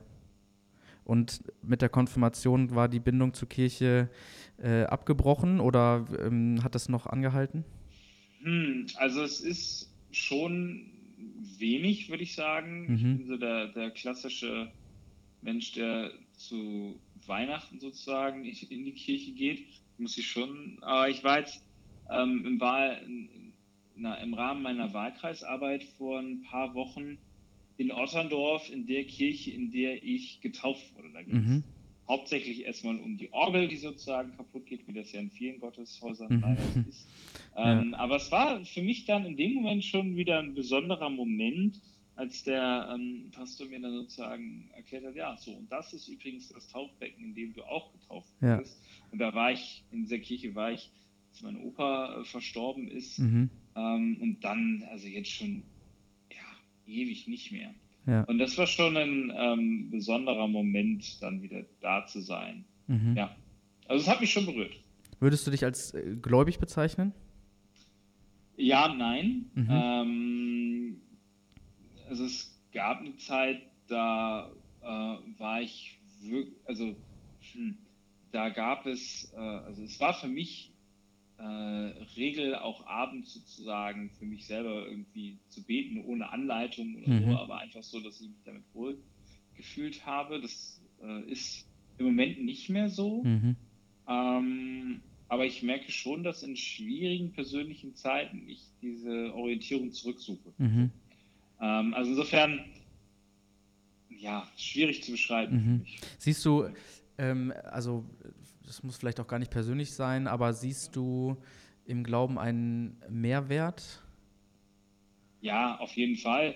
Und 1.03 1.43
mit 1.63 1.81
der 1.81 1.89
Konfirmation 1.89 2.75
war 2.75 2.87
die 2.87 2.99
Bindung 2.99 3.33
zur 3.33 3.49
Kirche 3.49 4.09
äh, 4.61 4.83
abgebrochen 4.83 5.59
oder 5.59 6.05
ähm, 6.19 6.63
hat 6.63 6.75
das 6.75 6.89
noch 6.89 7.07
angehalten? 7.07 7.65
Hm, 8.43 8.85
also 8.95 9.23
es 9.23 9.41
ist 9.41 9.91
schon 10.11 10.91
wenig, 11.57 12.09
würde 12.09 12.23
ich 12.23 12.35
sagen. 12.35 12.87
Mhm. 12.87 12.95
Ich 12.95 13.01
bin 13.01 13.27
so 13.27 13.37
der, 13.37 13.67
der 13.67 13.91
klassische 13.91 14.71
Mensch, 15.41 15.73
der 15.73 16.11
zu 16.33 16.99
Weihnachten 17.25 17.79
sozusagen 17.79 18.45
in 18.45 18.85
die 18.85 18.93
Kirche 18.93 19.31
geht. 19.31 19.65
Muss 19.97 20.17
ich 20.17 20.27
schon. 20.27 20.77
Aber 20.81 21.09
ich 21.09 21.23
war 21.23 21.39
jetzt 21.39 21.63
ähm, 22.09 22.45
im, 22.45 22.59
Wahl, 22.59 23.01
na, 23.95 24.15
im 24.15 24.33
Rahmen 24.33 24.63
meiner 24.63 24.93
Wahlkreisarbeit 24.93 25.83
vor 25.97 26.19
ein 26.19 26.41
paar 26.43 26.73
Wochen 26.73 27.17
in 27.81 27.91
Otterndorf, 27.91 28.69
in 28.69 28.85
der 28.85 29.03
Kirche, 29.05 29.51
in 29.51 29.71
der 29.71 30.03
ich 30.03 30.39
getauft 30.41 30.95
wurde. 30.95 31.11
Da 31.13 31.23
ging 31.23 31.37
es 31.37 31.47
mhm. 31.47 31.63
hauptsächlich 32.07 32.65
erstmal 32.65 32.99
um 32.99 33.17
die 33.17 33.33
Orgel, 33.33 33.67
die 33.67 33.77
sozusagen 33.77 34.35
kaputt 34.37 34.67
geht, 34.67 34.87
wie 34.87 34.93
das 34.93 35.11
ja 35.11 35.19
in 35.19 35.31
vielen 35.31 35.59
Gotteshäusern 35.59 36.35
mhm. 36.35 36.41
leider 36.41 36.87
ist. 36.87 37.07
Ähm, 37.53 37.89
ja. 37.91 37.97
Aber 37.97 38.15
es 38.15 38.31
war 38.31 38.63
für 38.63 38.81
mich 38.81 39.03
dann 39.03 39.25
in 39.25 39.35
dem 39.35 39.55
Moment 39.55 39.83
schon 39.83 40.15
wieder 40.15 40.39
ein 40.39 40.53
besonderer 40.53 41.09
Moment, 41.09 41.81
als 42.15 42.45
der 42.45 42.89
ähm, 42.95 43.29
Pastor 43.33 43.67
mir 43.67 43.81
dann 43.81 43.91
sozusagen 43.91 44.69
erklärt 44.73 45.03
hat, 45.03 45.15
ja, 45.17 45.35
so, 45.35 45.51
und 45.51 45.69
das 45.69 45.91
ist 45.91 46.07
übrigens 46.07 46.47
das 46.47 46.69
Taufbecken, 46.69 47.21
in 47.25 47.35
dem 47.35 47.53
du 47.53 47.63
auch 47.63 47.91
getauft 47.91 48.31
ja. 48.39 48.55
bist. 48.55 48.81
Und 49.11 49.19
da 49.19 49.33
war 49.33 49.51
ich, 49.51 49.83
in 49.91 50.03
dieser 50.03 50.19
Kirche 50.19 50.55
war 50.55 50.71
ich, 50.71 50.89
als 51.29 51.41
mein 51.41 51.57
Opa 51.57 52.21
äh, 52.21 52.23
verstorben 52.23 52.87
ist. 52.87 53.19
Mhm. 53.19 53.49
Ähm, 53.75 54.17
und 54.21 54.43
dann, 54.45 54.87
also 54.89 55.07
jetzt 55.07 55.31
schon, 55.31 55.63
ewig 56.91 57.27
nicht 57.27 57.51
mehr. 57.51 57.73
Ja. 58.07 58.23
Und 58.23 58.39
das 58.39 58.57
war 58.57 58.67
schon 58.67 58.97
ein 58.97 59.31
ähm, 59.35 59.89
besonderer 59.89 60.47
Moment, 60.47 61.21
dann 61.21 61.41
wieder 61.41 61.63
da 61.81 62.05
zu 62.05 62.21
sein. 62.21 62.65
Mhm. 62.87 63.15
Ja. 63.15 63.35
Also 63.87 64.03
es 64.03 64.09
hat 64.09 64.21
mich 64.21 64.31
schon 64.31 64.45
berührt. 64.45 64.73
Würdest 65.19 65.45
du 65.45 65.51
dich 65.51 65.63
als 65.63 65.93
äh, 65.93 66.15
gläubig 66.21 66.59
bezeichnen? 66.59 67.13
Ja, 68.57 68.93
nein. 68.93 69.45
Mhm. 69.53 69.67
Ähm, 69.69 71.01
also 72.09 72.25
es 72.25 72.59
gab 72.73 73.01
eine 73.01 73.15
Zeit, 73.17 73.61
da 73.87 74.51
äh, 74.81 74.85
war 74.85 75.61
ich 75.61 75.99
wirklich, 76.21 76.55
also 76.65 76.95
hm, 77.53 77.77
da 78.31 78.49
gab 78.49 78.85
es, 78.85 79.31
äh, 79.35 79.39
also 79.39 79.83
es 79.83 79.99
war 79.99 80.13
für 80.13 80.27
mich 80.27 80.70
äh, 81.41 82.03
Regel, 82.15 82.55
auch 82.55 82.85
abends 82.85 83.33
sozusagen 83.33 84.11
für 84.11 84.25
mich 84.25 84.45
selber 84.45 84.87
irgendwie 84.87 85.39
zu 85.49 85.63
beten, 85.63 86.03
ohne 86.05 86.29
Anleitung 86.29 86.95
oder 86.95 87.13
mhm. 87.13 87.31
so, 87.31 87.37
aber 87.37 87.57
einfach 87.57 87.83
so, 87.83 87.99
dass 87.99 88.21
ich 88.21 88.29
mich 88.29 88.43
damit 88.45 88.63
wohl 88.73 88.97
gefühlt 89.55 90.05
habe. 90.05 90.39
Das 90.39 90.81
äh, 91.01 91.31
ist 91.31 91.67
im 91.97 92.05
Moment 92.05 92.43
nicht 92.43 92.69
mehr 92.69 92.89
so. 92.89 93.23
Mhm. 93.23 93.55
Ähm, 94.07 95.01
aber 95.29 95.45
ich 95.45 95.63
merke 95.63 95.91
schon, 95.91 96.23
dass 96.23 96.43
in 96.43 96.55
schwierigen 96.55 97.31
persönlichen 97.31 97.95
Zeiten 97.95 98.47
ich 98.47 98.63
diese 98.81 99.33
Orientierung 99.33 99.91
zurücksuche. 99.91 100.53
Mhm. 100.57 100.91
Ähm, 101.59 101.93
also 101.93 102.11
insofern, 102.11 102.65
ja, 104.09 104.47
schwierig 104.57 105.03
zu 105.03 105.11
beschreiben. 105.11 105.55
Mhm. 105.55 105.85
Siehst 106.19 106.45
du, 106.45 106.67
ähm, 107.17 107.53
also 107.63 108.05
das 108.71 108.83
muss 108.83 108.95
vielleicht 108.95 109.19
auch 109.19 109.27
gar 109.27 109.37
nicht 109.37 109.51
persönlich 109.51 109.91
sein, 109.91 110.27
aber 110.27 110.53
siehst 110.53 110.95
du 110.95 111.35
im 111.85 112.05
Glauben 112.05 112.39
einen 112.39 112.95
Mehrwert? 113.09 114.01
Ja, 115.41 115.77
auf 115.79 115.91
jeden 115.97 116.15
Fall. 116.15 116.55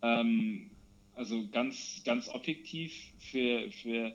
Ähm, 0.00 0.70
also 1.16 1.48
ganz, 1.48 2.02
ganz 2.04 2.28
objektiv 2.28 2.92
für, 3.18 3.68
für 3.72 4.14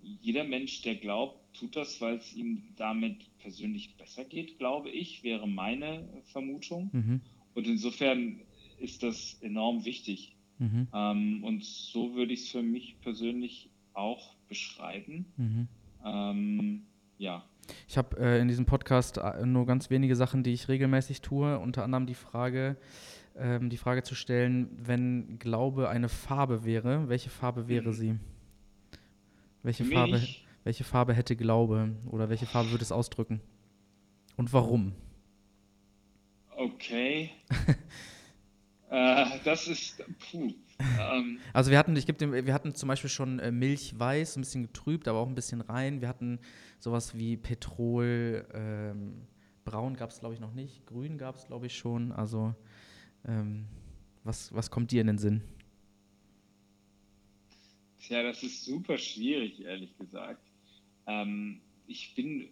jeder 0.00 0.44
Mensch, 0.44 0.80
der 0.80 0.94
glaubt, 0.94 1.36
tut 1.52 1.76
das, 1.76 2.00
weil 2.00 2.16
es 2.16 2.32
ihm 2.32 2.62
damit 2.76 3.18
persönlich 3.40 3.94
besser 3.98 4.24
geht, 4.24 4.58
glaube 4.58 4.88
ich, 4.88 5.22
wäre 5.22 5.46
meine 5.46 6.08
Vermutung. 6.32 6.88
Mhm. 6.94 7.20
Und 7.52 7.66
insofern 7.66 8.40
ist 8.78 9.02
das 9.02 9.34
enorm 9.42 9.84
wichtig. 9.84 10.34
Mhm. 10.58 10.88
Ähm, 10.94 11.44
und 11.44 11.64
so 11.64 12.14
würde 12.14 12.32
ich 12.32 12.44
es 12.44 12.48
für 12.48 12.62
mich 12.62 12.98
persönlich 13.02 13.68
auch 13.92 14.34
beschreiben. 14.48 15.26
Mhm. 15.36 15.68
Ähm, 16.04 16.82
ja. 17.18 17.44
Ich 17.88 17.96
habe 17.96 18.18
äh, 18.18 18.40
in 18.40 18.48
diesem 18.48 18.66
Podcast 18.66 19.18
äh, 19.18 19.46
nur 19.46 19.66
ganz 19.66 19.90
wenige 19.90 20.16
Sachen, 20.16 20.42
die 20.42 20.52
ich 20.52 20.68
regelmäßig 20.68 21.20
tue. 21.20 21.58
Unter 21.58 21.84
anderem 21.84 22.06
die 22.06 22.14
Frage, 22.14 22.76
ähm, 23.36 23.70
die 23.70 23.76
Frage 23.76 24.02
zu 24.02 24.14
stellen, 24.14 24.68
wenn 24.76 25.38
Glaube 25.38 25.88
eine 25.88 26.08
Farbe 26.08 26.64
wäre, 26.64 27.08
welche 27.08 27.30
Farbe 27.30 27.68
wäre 27.68 27.88
mhm. 27.88 27.92
sie? 27.92 28.18
Welche 29.62 29.84
Farbe? 29.84 30.20
welche 30.64 30.84
Farbe 30.84 31.14
hätte 31.14 31.36
Glaube 31.36 31.90
oder 32.10 32.28
welche 32.28 32.46
Farbe 32.46 32.70
würde 32.70 32.82
es 32.82 32.92
ausdrücken? 32.92 33.40
Und 34.36 34.52
warum? 34.52 34.92
Okay. 36.56 37.30
äh, 38.92 39.24
das 39.42 39.68
ist. 39.68 40.04
Puh. 40.30 40.52
Ähm. 41.00 41.38
Also 41.54 41.70
wir 41.70 41.78
hatten, 41.78 41.96
ich 41.96 42.04
gebe 42.04 42.18
dem, 42.18 42.32
wir 42.32 42.52
hatten 42.52 42.74
zum 42.74 42.88
Beispiel 42.88 43.08
schon 43.08 43.38
äh, 43.38 43.50
Milch 43.50 43.98
weiß, 43.98 44.36
ein 44.36 44.42
bisschen 44.42 44.64
getrübt, 44.64 45.08
aber 45.08 45.18
auch 45.18 45.28
ein 45.28 45.34
bisschen 45.34 45.62
rein. 45.62 46.02
Wir 46.02 46.08
hatten 46.08 46.38
sowas 46.78 47.16
wie 47.16 47.38
Petrol, 47.38 48.46
ähm, 48.52 49.26
braun 49.64 49.96
gab 49.96 50.10
es 50.10 50.20
glaube 50.20 50.34
ich 50.34 50.40
noch 50.40 50.52
nicht, 50.52 50.84
grün 50.86 51.16
gab 51.16 51.36
es 51.36 51.46
glaube 51.46 51.66
ich 51.66 51.78
schon. 51.78 52.12
Also 52.12 52.54
ähm, 53.26 53.64
was, 54.24 54.52
was 54.54 54.70
kommt 54.70 54.90
dir 54.90 55.00
in 55.00 55.06
den 55.06 55.18
Sinn? 55.18 55.42
Tja, 58.00 58.22
das 58.22 58.42
ist 58.42 58.64
super 58.64 58.98
schwierig, 58.98 59.64
ehrlich 59.64 59.96
gesagt. 59.96 60.44
Ähm, 61.06 61.62
ich 61.86 62.14
bin 62.14 62.50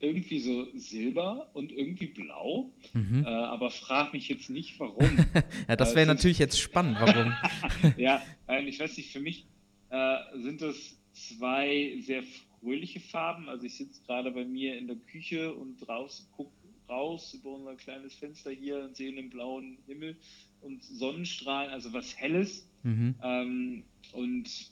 irgendwie 0.00 0.38
so 0.38 0.68
silber 0.74 1.50
und 1.54 1.72
irgendwie 1.72 2.06
blau, 2.06 2.70
mhm. 2.92 3.24
äh, 3.24 3.28
aber 3.28 3.70
frag 3.70 4.12
mich 4.12 4.28
jetzt 4.28 4.48
nicht, 4.48 4.78
warum. 4.78 5.18
ja, 5.68 5.76
das 5.76 5.94
wäre 5.94 6.04
äh, 6.04 6.14
natürlich 6.14 6.38
jetzt 6.38 6.60
spannend, 6.60 6.98
warum. 7.00 7.34
ja, 7.96 8.22
ich 8.64 8.78
weiß 8.78 8.96
nicht, 8.96 9.12
für 9.12 9.20
mich 9.20 9.46
äh, 9.90 10.16
sind 10.40 10.62
das 10.62 10.96
zwei 11.12 11.98
sehr 12.00 12.22
fröhliche 12.60 13.00
Farben. 13.00 13.48
Also 13.48 13.66
ich 13.66 13.76
sitze 13.76 14.02
gerade 14.04 14.30
bei 14.30 14.44
mir 14.44 14.78
in 14.78 14.86
der 14.86 14.96
Küche 14.96 15.52
und 15.54 15.78
draußen 15.78 16.26
gucke 16.32 16.52
raus 16.88 17.34
über 17.34 17.50
unser 17.50 17.76
kleines 17.76 18.14
Fenster 18.14 18.50
hier 18.50 18.82
und 18.82 18.96
sehe 18.96 19.12
den 19.12 19.28
blauen 19.30 19.78
Himmel 19.86 20.16
und 20.62 20.82
Sonnenstrahlen, 20.82 21.70
also 21.70 21.92
was 21.92 22.16
Helles. 22.16 22.66
Mhm. 22.82 23.14
Ähm, 23.22 23.84
und 24.12 24.70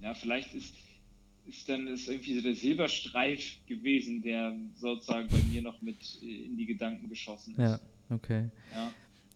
ja, 0.00 0.14
vielleicht 0.14 0.54
ist 0.54 0.74
ist 1.46 1.68
dann 1.68 1.86
ist 1.88 2.08
irgendwie 2.08 2.34
so 2.36 2.42
der 2.42 2.54
Silberstreif 2.54 3.58
gewesen, 3.66 4.22
der 4.22 4.56
sozusagen 4.76 5.28
bei 5.28 5.38
mir 5.50 5.62
noch 5.62 5.80
mit 5.82 6.18
in 6.22 6.56
die 6.56 6.66
Gedanken 6.66 7.08
geschossen 7.08 7.52
ist. 7.52 7.58
Ja, 7.58 7.80
okay. 8.10 8.50
Ja. 8.74 8.92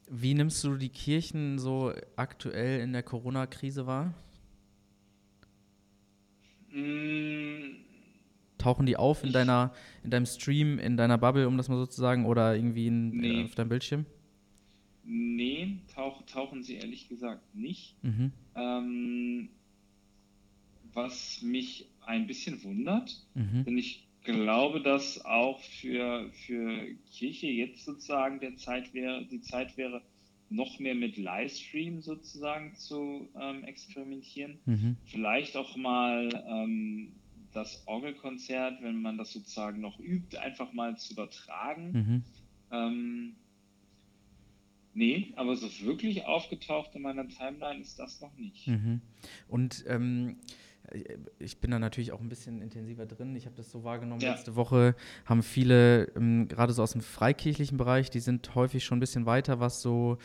Wie 0.08 0.34
nimmst 0.34 0.62
du 0.62 0.76
die 0.76 0.88
Kirchen 0.88 1.58
so 1.58 1.92
aktuell 2.14 2.80
in 2.80 2.92
der 2.92 3.02
Corona-Krise 3.02 3.86
wahr? 3.86 4.14
Mm. 6.70 7.84
Tauchen 8.58 8.86
die 8.86 8.96
auf 8.96 9.22
in 9.22 9.32
deiner, 9.32 9.74
in 10.02 10.10
deinem 10.10 10.26
Stream, 10.26 10.78
in 10.78 10.96
deiner 10.96 11.18
Bubble, 11.18 11.46
um 11.46 11.56
das 11.56 11.68
mal 11.68 11.76
so 11.76 11.86
zu 11.86 12.00
sagen, 12.00 12.24
oder 12.24 12.54
irgendwie 12.54 12.86
in, 12.86 13.10
nee. 13.10 13.44
auf 13.44 13.54
deinem 13.54 13.68
Bildschirm? 13.68 14.06
Nee, 15.04 15.78
tauch, 15.94 16.22
tauchen 16.26 16.62
sie 16.62 16.76
ehrlich 16.76 17.08
gesagt 17.08 17.54
nicht. 17.54 17.96
Mhm. 18.02 18.32
Ähm, 18.54 19.48
was 20.92 21.42
mich 21.42 21.86
ein 22.06 22.26
bisschen 22.26 22.62
wundert, 22.62 23.22
mhm. 23.34 23.64
denn 23.64 23.76
ich 23.76 24.06
glaube, 24.22 24.80
dass 24.80 25.24
auch 25.24 25.60
für, 25.60 26.30
für 26.46 26.94
Kirche 27.10 27.46
jetzt 27.46 27.84
sozusagen 27.84 28.40
der 28.40 28.56
Zeit 28.56 28.92
wäre, 28.94 29.24
die 29.26 29.40
Zeit 29.40 29.76
wäre, 29.76 30.02
noch 30.48 30.78
mehr 30.78 30.94
mit 30.94 31.16
Livestream 31.16 32.00
sozusagen 32.00 32.74
zu 32.76 33.28
ähm, 33.40 33.64
experimentieren. 33.64 34.58
Mhm. 34.64 34.96
Vielleicht 35.06 35.56
auch 35.56 35.76
mal 35.76 36.28
ähm, 36.48 37.12
das 37.52 37.82
Orgelkonzert, 37.86 38.82
wenn 38.82 39.02
man 39.02 39.18
das 39.18 39.32
sozusagen 39.32 39.80
noch 39.80 39.98
übt, 39.98 40.38
einfach 40.38 40.72
mal 40.72 40.96
zu 40.98 41.14
übertragen. 41.14 41.92
Mhm. 41.92 42.24
Ähm, 42.70 43.36
nee, 44.94 45.32
aber 45.36 45.56
so 45.56 45.68
wirklich 45.84 46.24
aufgetaucht 46.26 46.94
in 46.94 47.02
meiner 47.02 47.28
Timeline 47.28 47.80
ist 47.80 47.98
das 47.98 48.20
noch 48.20 48.36
nicht. 48.36 48.68
Mhm. 48.68 49.00
Und 49.48 49.84
ähm, 49.88 50.36
ich 51.38 51.58
bin 51.60 51.70
da 51.70 51.78
natürlich 51.78 52.12
auch 52.12 52.20
ein 52.20 52.28
bisschen 52.28 52.62
intensiver 52.62 53.06
drin. 53.06 53.34
Ich 53.36 53.46
habe 53.46 53.56
das 53.56 53.70
so 53.70 53.84
wahrgenommen, 53.84 54.20
ja. 54.20 54.32
letzte 54.32 54.56
Woche 54.56 54.94
haben 55.24 55.42
viele, 55.42 56.08
ähm, 56.16 56.48
gerade 56.48 56.72
so 56.72 56.82
aus 56.82 56.92
dem 56.92 57.00
freikirchlichen 57.00 57.76
Bereich, 57.76 58.10
die 58.10 58.20
sind 58.20 58.54
häufig 58.54 58.84
schon 58.84 58.98
ein 58.98 59.00
bisschen 59.00 59.26
weiter, 59.26 59.60
was 59.60 59.82
so 59.82 60.18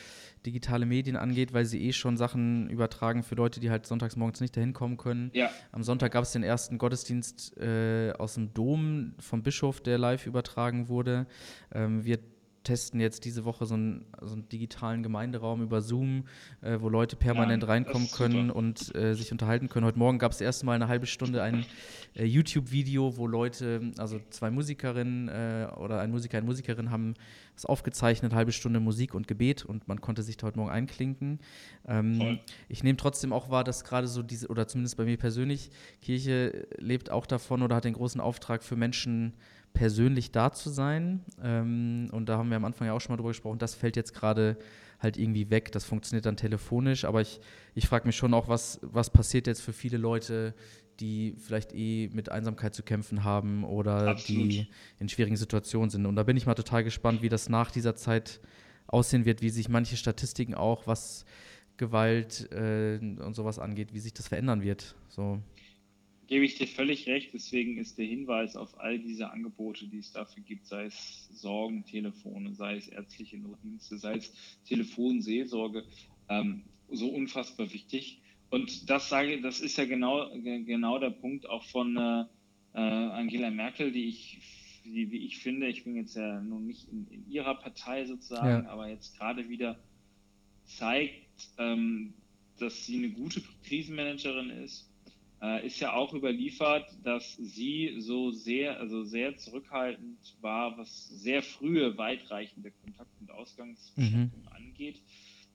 digitale 0.46 0.86
Medien 0.86 1.16
angeht, 1.16 1.54
weil 1.54 1.66
sie 1.66 1.82
eh 1.88 1.94
schon 1.94 2.18
Sachen 2.18 2.70
übertragen 2.70 3.24
für 3.24 3.36
Leute, 3.36 3.60
die 3.60 3.70
halt 3.70 3.86
sonntags 3.86 4.16
morgens 4.16 4.42
nicht 4.42 4.56
dahin 4.56 4.74
kommen 4.74 4.98
können. 4.98 5.32
Ja. 5.34 5.50
Am 5.72 5.84
Sonntag 5.84 6.12
gab 6.12 6.24
es 6.24 6.32
den 6.32 6.44
ersten 6.44 6.78
Gottesdienst 6.78 7.58
äh, 7.58 8.14
aus 8.18 8.36
dem 8.36 8.54
Dom 8.54 9.14
vom 9.20 9.44
Bischof, 9.44 9.82
der 9.82 9.98
live 9.98 10.26
übertragen 10.26 10.88
wurde. 10.88 11.28
Ähm, 11.74 12.04
wir 12.04 12.20
testen 12.64 13.00
jetzt 13.00 13.26
diese 13.26 13.46
Woche 13.46 13.66
so 13.66 13.74
einen, 13.74 14.06
so 14.22 14.34
einen 14.34 14.48
digitalen 14.50 15.04
Gemeinderaum 15.04 15.62
über 15.62 15.82
Zoom, 15.82 16.26
äh, 16.62 16.78
wo 16.80 16.90
Leute 16.90 17.16
permanent 17.16 17.64
ja, 17.64 17.70
reinkommen 17.70 18.10
können 18.12 18.52
und 18.52 18.94
äh, 18.96 19.14
sich 19.16 19.32
unterhalten 19.32 19.70
können. 19.70 19.86
Heute 19.86 20.00
Morgen 20.00 20.20
gab 20.20 20.32
es 20.32 20.42
erstmal 20.42 20.76
eine 20.76 20.88
halbe 20.88 21.08
Stunde 21.08 21.42
ein 21.42 21.66
äh, 22.16 22.26
YouTube-Video, 22.26 23.18
wo 23.18 23.28
Leute, 23.28 23.92
also 23.98 24.20
zwei 24.30 24.52
Musikerinnen 24.52 25.28
äh, 25.30 25.68
oder 25.78 26.00
ein 26.00 26.12
Musiker, 26.12 26.38
eine 26.38 26.46
Musikerin 26.46 26.92
haben 26.92 27.16
es 27.56 27.66
aufgezeichnet, 27.66 28.34
halbe 28.34 28.52
Stunde 28.52 28.80
Musik 28.80 29.14
und 29.14 29.28
Gebet 29.28 29.66
und 29.66 29.88
man 29.88 30.02
konnte 30.02 30.24
sich 30.24 30.38
da 30.38 30.48
heute 30.48 30.58
Morgen 30.58 30.72
einklinken. 30.72 31.40
Ähm, 31.88 32.40
ich 32.70 32.84
nehme 32.84 32.98
trotzdem 32.98 33.34
auch 33.34 33.50
wahr, 33.50 33.64
dass 33.64 33.84
gerade 33.84 34.08
so 34.08 34.24
diese, 34.24 34.48
oder 34.48 34.68
zumindest 34.68 34.98
bei 34.98 35.06
mir 35.06 35.18
persönlich, 35.18 35.72
Kirche 36.02 36.68
lebt 36.78 37.10
auch 37.10 37.26
davon 37.26 37.62
oder 37.62 37.76
hat 37.76 37.86
den 37.86 37.94
großen 37.94 38.22
Auftrag 38.22 38.64
für 38.64 38.76
Menschen, 38.76 39.34
persönlich 39.74 40.32
da 40.32 40.52
zu 40.52 40.70
sein. 40.70 41.22
Ähm, 41.42 42.10
und 42.12 42.28
da 42.28 42.38
haben 42.38 42.50
wir 42.50 42.58
am 42.58 42.66
Anfang 42.66 42.88
ja 42.88 42.94
auch 42.94 43.02
schon 43.02 43.14
mal 43.14 43.18
drüber 43.18 43.30
gesprochen, 43.30 43.60
das 43.60 43.76
fällt 43.76 43.96
jetzt 43.96 44.14
gerade 44.14 44.58
halt 45.00 45.18
irgendwie 45.18 45.50
weg. 45.50 45.72
Das 45.72 45.84
funktioniert 45.84 46.26
dann 46.26 46.38
telefonisch, 46.38 47.06
aber 47.06 47.22
ich, 47.22 47.40
ich 47.74 47.88
frage 47.88 48.08
mich 48.08 48.16
schon 48.16 48.34
auch, 48.34 48.48
was, 48.48 48.80
was 48.84 49.10
passiert 49.10 49.48
jetzt 49.48 49.62
für 49.62 49.74
viele 49.74 49.98
Leute, 49.98 50.54
die 51.02 51.36
vielleicht 51.38 51.74
eh 51.74 52.10
mit 52.14 52.30
Einsamkeit 52.30 52.74
zu 52.74 52.84
kämpfen 52.84 53.24
haben 53.24 53.64
oder 53.64 54.08
Absolut. 54.08 54.52
die 54.52 54.68
in 55.00 55.10
schwierigen 55.10 55.38
Situationen 55.38 55.90
sind. 55.90 56.06
Und 56.06 56.16
da 56.16 56.24
bin 56.24 56.38
ich 56.38 56.46
mal 56.46 56.56
total 56.56 56.84
gespannt, 56.84 57.22
wie 57.22 57.30
das 57.30 57.50
nach 57.50 57.72
dieser 57.72 57.96
Zeit 57.96 58.40
aussehen 58.88 59.26
wird, 59.26 59.42
wie 59.42 59.50
sich 59.50 59.68
manche 59.68 59.98
Statistiken 59.98 60.54
auch, 60.54 60.88
was 60.88 61.26
Gewalt 61.78 62.50
äh, 62.52 63.00
und 63.00 63.36
sowas 63.36 63.60
angeht, 63.60 63.94
wie 63.94 64.00
sich 64.00 64.14
das 64.14 64.28
verändern 64.28 64.62
wird. 64.62 64.96
So 65.10 65.42
gebe 66.32 66.46
ich 66.46 66.56
dir 66.56 66.66
völlig 66.66 67.08
recht. 67.08 67.34
Deswegen 67.34 67.78
ist 67.78 67.98
der 67.98 68.06
Hinweis 68.06 68.56
auf 68.56 68.80
all 68.80 68.98
diese 68.98 69.30
Angebote, 69.32 69.86
die 69.88 69.98
es 69.98 70.14
dafür 70.14 70.42
gibt, 70.44 70.66
sei 70.66 70.86
es 70.86 71.28
Sorgentelefone, 71.34 72.54
sei 72.54 72.78
es 72.78 72.88
ärztliche 72.88 73.38
Notdienste, 73.38 73.98
sei 73.98 74.16
es 74.16 74.32
Telefonseelsorge, 74.64 75.84
ähm, 76.30 76.64
so 76.90 77.10
unfassbar 77.10 77.74
wichtig. 77.74 78.22
Und 78.52 78.90
das 78.90 79.08
sage, 79.08 79.42
das 79.42 79.62
ist 79.62 79.78
ja 79.78 79.86
genau, 79.86 80.30
genau 80.44 81.00
der 81.00 81.10
Punkt 81.10 81.50
auch 81.50 81.64
von 81.64 81.96
äh, 81.96 82.26
äh, 82.74 82.80
Angela 82.80 83.50
Merkel, 83.50 83.94
die 83.94 84.10
ich, 84.10 84.42
die, 84.84 85.10
wie 85.10 85.26
ich 85.26 85.38
finde, 85.38 85.68
ich 85.68 85.86
bin 85.86 85.96
jetzt 85.96 86.18
ja 86.18 86.42
nun 86.42 86.68
nicht 86.68 86.90
in, 86.90 87.08
in 87.08 87.30
ihrer 87.30 87.56
Partei 87.56 88.06
sozusagen, 88.06 88.66
ja. 88.66 88.70
aber 88.70 88.90
jetzt 88.90 89.18
gerade 89.18 89.48
wieder 89.48 89.80
zeigt, 90.66 91.50
ähm, 91.58 92.14
dass 92.60 92.86
sie 92.86 92.98
eine 92.98 93.12
gute 93.12 93.42
Krisenmanagerin 93.64 94.50
ist, 94.50 94.92
äh, 95.42 95.66
ist 95.66 95.80
ja 95.80 95.94
auch 95.94 96.14
überliefert, 96.14 96.86
dass 97.04 97.38
sie 97.38 97.96
so 98.00 98.32
sehr, 98.32 98.82
also 98.82 99.06
sehr 99.06 99.38
zurückhaltend 99.38 100.20
war, 100.42 100.78
was 100.78 101.08
sehr 101.08 101.42
frühe, 101.42 101.98
weitreichende 101.98 102.72
Kontakt- 102.84 103.18
und 103.22 103.32
Ausgangsbeschränkungen 103.32 104.44
mhm. 104.44 104.48
angeht, 104.50 105.02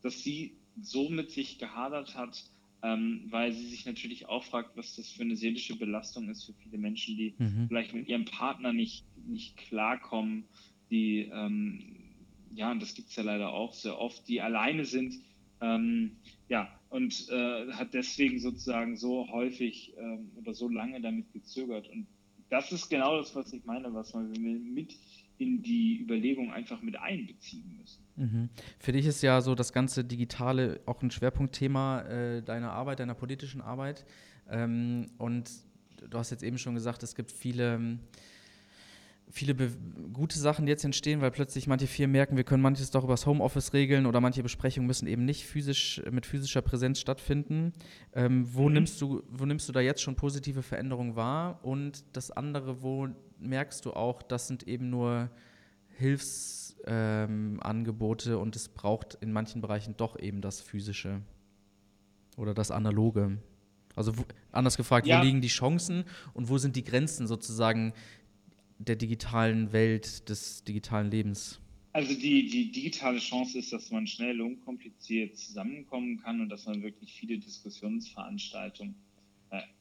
dass 0.00 0.22
sie 0.22 0.56
so 0.80 1.10
mit 1.10 1.30
sich 1.30 1.58
gehadert 1.58 2.14
hat, 2.16 2.42
ähm, 2.82 3.26
weil 3.30 3.52
sie 3.52 3.66
sich 3.66 3.86
natürlich 3.86 4.28
auch 4.28 4.44
fragt, 4.44 4.76
was 4.76 4.96
das 4.96 5.10
für 5.10 5.22
eine 5.22 5.36
seelische 5.36 5.76
Belastung 5.76 6.28
ist 6.28 6.44
für 6.44 6.52
viele 6.54 6.78
Menschen, 6.78 7.16
die 7.16 7.34
mhm. 7.38 7.66
vielleicht 7.68 7.94
mit 7.94 8.08
ihrem 8.08 8.24
Partner 8.24 8.72
nicht, 8.72 9.04
nicht 9.26 9.56
klarkommen, 9.56 10.44
die, 10.90 11.30
ähm, 11.32 11.96
ja, 12.54 12.70
und 12.70 12.80
das 12.80 12.94
gibt 12.94 13.08
es 13.08 13.16
ja 13.16 13.22
leider 13.22 13.52
auch 13.52 13.72
sehr 13.72 13.98
oft, 13.98 14.26
die 14.28 14.40
alleine 14.40 14.84
sind. 14.84 15.14
Ähm, 15.60 16.12
ja, 16.48 16.68
und 16.90 17.28
äh, 17.30 17.72
hat 17.72 17.94
deswegen 17.94 18.38
sozusagen 18.38 18.96
so 18.96 19.28
häufig 19.30 19.94
ähm, 19.98 20.30
oder 20.36 20.54
so 20.54 20.68
lange 20.68 21.00
damit 21.00 21.32
gezögert. 21.32 21.88
Und 21.88 22.06
das 22.50 22.70
ist 22.72 22.88
genau 22.88 23.16
das, 23.18 23.34
was 23.34 23.52
ich 23.52 23.64
meine, 23.64 23.92
was 23.92 24.14
wir 24.14 24.20
mit 24.22 24.96
in 25.38 25.62
die 25.62 26.00
Überlegung 26.00 26.52
einfach 26.52 26.82
mit 26.82 26.98
einbeziehen 26.98 27.76
müssen. 27.78 28.02
Mhm. 28.16 28.48
Für 28.78 28.92
dich 28.92 29.06
ist 29.06 29.22
ja 29.22 29.40
so 29.40 29.54
das 29.54 29.72
ganze 29.72 30.04
Digitale 30.04 30.80
auch 30.86 31.02
ein 31.02 31.10
Schwerpunktthema 31.10 32.02
äh, 32.02 32.42
deiner 32.42 32.72
Arbeit, 32.72 33.00
deiner 33.00 33.14
politischen 33.14 33.60
Arbeit. 33.60 34.04
Ähm, 34.48 35.06
und 35.18 35.50
du 36.08 36.18
hast 36.18 36.30
jetzt 36.30 36.42
eben 36.42 36.58
schon 36.58 36.74
gesagt, 36.74 37.02
es 37.02 37.14
gibt 37.14 37.32
viele 37.32 37.98
viele 39.28 39.54
gute 40.12 40.38
Sachen 40.38 40.66
jetzt 40.66 40.84
entstehen, 40.84 41.20
weil 41.20 41.30
plötzlich 41.30 41.66
manche 41.66 41.86
Firmen 41.86 42.12
merken, 42.12 42.36
wir 42.36 42.44
können 42.44 42.62
manches 42.62 42.90
doch 42.90 43.04
übers 43.04 43.26
Homeoffice 43.26 43.72
regeln 43.72 44.06
oder 44.06 44.20
manche 44.20 44.42
Besprechungen 44.42 44.86
müssen 44.86 45.08
eben 45.08 45.24
nicht 45.24 45.46
physisch 45.46 46.02
mit 46.10 46.26
physischer 46.26 46.62
Präsenz 46.62 47.00
stattfinden. 47.00 47.72
Ähm, 48.14 48.46
wo, 48.52 48.68
mhm. 48.68 48.74
nimmst 48.74 49.00
du, 49.00 49.22
wo 49.28 49.44
nimmst 49.44 49.68
du 49.68 49.72
da 49.72 49.80
jetzt 49.80 50.00
schon 50.00 50.16
positive 50.16 50.62
Veränderungen 50.62 51.16
wahr? 51.16 51.60
Und 51.64 52.04
das 52.12 52.30
andere, 52.30 52.82
wo 52.82 53.08
merkst 53.38 53.84
du 53.84 53.92
auch, 53.92 54.22
das 54.22 54.48
sind 54.48 54.68
eben 54.68 54.90
nur 54.90 55.30
Hilfsangebote 55.98 58.32
ähm, 58.32 58.38
und 58.38 58.56
es 58.56 58.68
braucht 58.68 59.18
in 59.20 59.32
manchen 59.32 59.60
Bereichen 59.60 59.96
doch 59.96 60.18
eben 60.18 60.40
das 60.40 60.60
Physische 60.60 61.22
oder 62.36 62.54
das 62.54 62.70
Analoge? 62.70 63.38
Also 63.94 64.18
wo, 64.18 64.24
anders 64.52 64.76
gefragt, 64.76 65.06
ja. 65.06 65.18
wo 65.18 65.24
liegen 65.24 65.40
die 65.40 65.48
Chancen 65.48 66.04
und 66.34 66.48
wo 66.48 66.58
sind 66.58 66.76
die 66.76 66.84
Grenzen 66.84 67.26
sozusagen 67.26 67.94
der 68.78 68.96
digitalen 68.96 69.72
Welt, 69.72 70.28
des 70.28 70.64
digitalen 70.64 71.10
Lebens? 71.10 71.60
Also 71.94 72.12
die, 72.12 72.50
die 72.50 72.70
digitale 72.70 73.18
Chance 73.18 73.58
ist, 73.58 73.72
dass 73.72 73.90
man 73.90 74.06
schnell 74.06 74.42
und 74.42 74.56
unkompliziert 74.56 75.38
zusammenkommen 75.38 76.18
kann 76.18 76.42
und 76.42 76.50
dass 76.50 76.66
man 76.66 76.82
wirklich 76.82 77.14
viele 77.14 77.38
Diskussionsveranstaltungen 77.38 78.94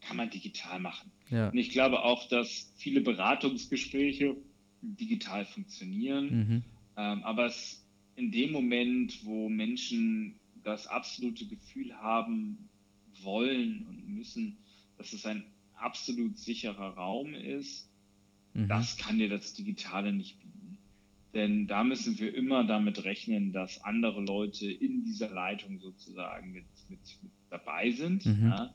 kann 0.01 0.17
man 0.17 0.29
digital 0.29 0.79
machen. 0.79 1.11
Ja. 1.29 1.49
Und 1.49 1.57
ich 1.57 1.71
glaube 1.71 2.03
auch, 2.03 2.27
dass 2.27 2.71
viele 2.77 3.01
Beratungsgespräche 3.01 4.35
digital 4.81 5.45
funktionieren, 5.45 6.25
mhm. 6.25 6.63
ähm, 6.97 7.23
aber 7.23 7.47
es 7.47 7.83
in 8.15 8.31
dem 8.31 8.51
Moment, 8.51 9.25
wo 9.25 9.49
Menschen 9.49 10.35
das 10.63 10.87
absolute 10.87 11.45
Gefühl 11.45 11.93
haben 11.95 12.69
wollen 13.21 13.85
und 13.87 14.07
müssen, 14.07 14.57
dass 14.97 15.13
es 15.13 15.25
ein 15.25 15.43
absolut 15.75 16.37
sicherer 16.37 16.95
Raum 16.95 17.33
ist, 17.33 17.89
mhm. 18.53 18.67
das 18.67 18.97
kann 18.97 19.17
dir 19.17 19.29
das 19.29 19.53
Digitale 19.53 20.13
nicht 20.13 20.39
bieten. 20.39 20.77
Denn 21.33 21.67
da 21.67 21.83
müssen 21.83 22.17
wir 22.17 22.33
immer 22.33 22.63
damit 22.63 23.03
rechnen, 23.03 23.51
dass 23.51 23.83
andere 23.83 24.21
Leute 24.21 24.71
in 24.71 25.03
dieser 25.03 25.29
Leitung 25.29 25.79
sozusagen 25.79 26.53
mit, 26.53 26.65
mit, 26.87 26.99
mit 27.21 27.31
dabei 27.49 27.91
sind. 27.91 28.25
Mhm. 28.25 28.47
Ja? 28.47 28.73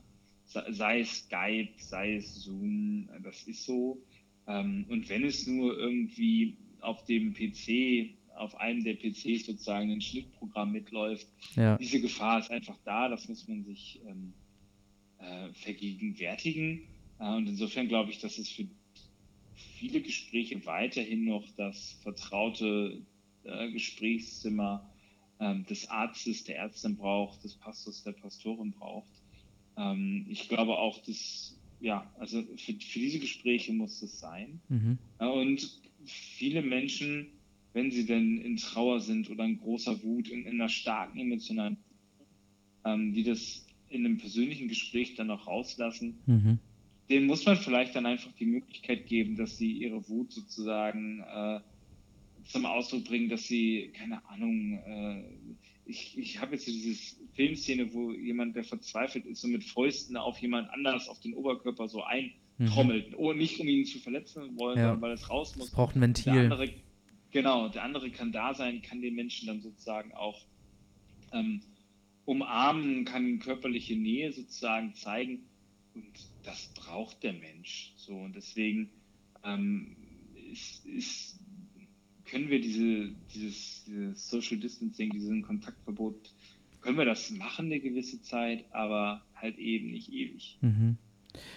Sei 0.51 0.99
es 0.99 1.23
Skype, 1.23 1.71
sei 1.77 2.15
es 2.15 2.43
Zoom, 2.43 3.09
das 3.23 3.43
ist 3.43 3.63
so. 3.63 4.01
Ähm, 4.47 4.85
und 4.89 5.07
wenn 5.09 5.23
es 5.23 5.47
nur 5.47 5.77
irgendwie 5.77 6.57
auf 6.81 7.05
dem 7.05 7.33
PC, 7.33 8.15
auf 8.35 8.55
einem 8.55 8.83
der 8.83 8.95
PCs 8.95 9.45
sozusagen 9.45 9.91
ein 9.91 10.01
Schnittprogramm 10.01 10.71
mitläuft, 10.71 11.27
ja. 11.55 11.77
diese 11.77 12.01
Gefahr 12.01 12.39
ist 12.39 12.51
einfach 12.51 12.77
da, 12.83 13.07
das 13.07 13.27
muss 13.29 13.47
man 13.47 13.63
sich 13.63 14.01
ähm, 14.05 14.33
äh, 15.19 15.53
vergegenwärtigen. 15.53 16.81
Äh, 17.19 17.35
und 17.35 17.47
insofern 17.47 17.87
glaube 17.87 18.11
ich, 18.11 18.19
dass 18.19 18.37
es 18.37 18.49
für 18.49 18.67
viele 19.77 20.01
Gespräche 20.01 20.65
weiterhin 20.65 21.25
noch 21.25 21.45
das 21.55 21.97
vertraute 22.03 23.01
äh, 23.43 23.71
Gesprächszimmer 23.71 24.89
ähm, 25.39 25.65
des 25.65 25.89
Arztes, 25.89 26.43
der 26.43 26.57
Ärztin 26.57 26.97
braucht, 26.97 27.43
des 27.43 27.55
Pastors, 27.55 28.03
der 28.03 28.13
Pastorin 28.13 28.71
braucht. 28.71 29.20
Ähm, 29.81 30.25
ich 30.29 30.49
glaube 30.49 30.77
auch, 30.77 30.99
dass, 30.99 31.57
ja, 31.79 32.09
also 32.19 32.43
für, 32.43 32.73
für 32.73 32.99
diese 32.99 33.19
Gespräche 33.19 33.73
muss 33.73 34.01
es 34.01 34.19
sein. 34.19 34.61
Mhm. 34.69 34.97
Und 35.19 35.81
viele 36.05 36.61
Menschen, 36.61 37.27
wenn 37.73 37.91
sie 37.91 38.05
denn 38.05 38.39
in 38.39 38.57
Trauer 38.57 38.99
sind 38.99 39.29
oder 39.29 39.45
in 39.45 39.59
großer 39.59 40.03
Wut, 40.03 40.27
in, 40.27 40.45
in 40.45 40.55
einer 40.55 40.69
starken 40.69 41.19
emotionalen, 41.19 41.77
ähm, 42.85 43.13
die 43.13 43.23
das 43.23 43.65
in 43.89 44.05
einem 44.05 44.17
persönlichen 44.17 44.67
Gespräch 44.67 45.15
dann 45.15 45.31
auch 45.31 45.47
rauslassen, 45.47 46.19
mhm 46.25 46.59
denen 47.11 47.27
muss 47.27 47.45
man 47.45 47.57
vielleicht 47.57 47.95
dann 47.95 48.05
einfach 48.05 48.31
die 48.39 48.45
Möglichkeit 48.45 49.05
geben, 49.05 49.35
dass 49.35 49.57
sie 49.57 49.71
ihre 49.73 50.07
Wut 50.07 50.31
sozusagen 50.31 51.19
äh, 51.19 51.59
zum 52.45 52.65
Ausdruck 52.65 53.03
bringen, 53.03 53.29
dass 53.29 53.47
sie, 53.47 53.91
keine 53.93 54.25
Ahnung, 54.29 54.79
äh, 54.85 55.23
ich, 55.85 56.17
ich 56.17 56.39
habe 56.39 56.53
jetzt 56.53 56.67
diese 56.67 57.15
Filmszene, 57.33 57.93
wo 57.93 58.11
jemand, 58.11 58.55
der 58.55 58.63
verzweifelt 58.63 59.25
ist, 59.25 59.41
so 59.41 59.47
mit 59.47 59.63
Fäusten 59.63 60.17
auf 60.17 60.37
jemand 60.39 60.69
anders 60.69 61.09
auf 61.09 61.19
den 61.19 61.33
Oberkörper 61.33 61.87
so 61.87 62.03
eintrommelt. 62.03 63.11
Mhm. 63.11 63.15
Oh, 63.17 63.33
nicht 63.33 63.59
um 63.59 63.67
ihn 63.67 63.85
zu 63.85 63.99
verletzen 63.99 64.57
wollen, 64.57 64.77
ja. 64.77 64.85
sondern 64.85 65.01
weil 65.01 65.11
es 65.13 65.29
raus 65.29 65.55
muss. 65.55 65.67
Es 65.67 65.73
braucht 65.73 65.95
ein 65.95 66.01
Ventil. 66.01 66.33
Der 66.33 66.43
andere, 66.43 66.69
genau, 67.31 67.69
der 67.69 67.83
andere 67.83 68.11
kann 68.11 68.31
da 68.31 68.53
sein, 68.53 68.81
kann 68.81 69.01
den 69.01 69.15
Menschen 69.15 69.47
dann 69.47 69.61
sozusagen 69.61 70.13
auch 70.13 70.45
ähm, 71.33 71.61
umarmen, 72.25 73.05
kann 73.05 73.39
körperliche 73.39 73.95
Nähe 73.95 74.31
sozusagen 74.31 74.93
zeigen. 74.93 75.45
Und 75.93 76.11
das 76.43 76.73
braucht 76.73 77.23
der 77.23 77.33
Mensch. 77.33 77.93
So, 77.97 78.13
und 78.13 78.35
deswegen 78.35 78.89
ähm, 79.43 79.95
ist, 80.51 80.85
ist, 80.85 81.39
können 82.31 82.49
wir 82.49 82.61
diese, 82.61 83.09
dieses, 83.33 83.83
dieses 83.85 84.29
Social 84.29 84.57
Distancing, 84.57 85.09
diesen 85.09 85.41
Kontaktverbot, 85.41 86.33
können 86.79 86.97
wir 86.97 87.05
das 87.05 87.29
machen 87.29 87.65
eine 87.65 87.79
gewisse 87.79 88.21
Zeit, 88.21 88.63
aber 88.71 89.21
halt 89.35 89.57
eben 89.57 89.91
nicht 89.91 90.11
ewig. 90.11 90.57
Mhm. 90.61 90.97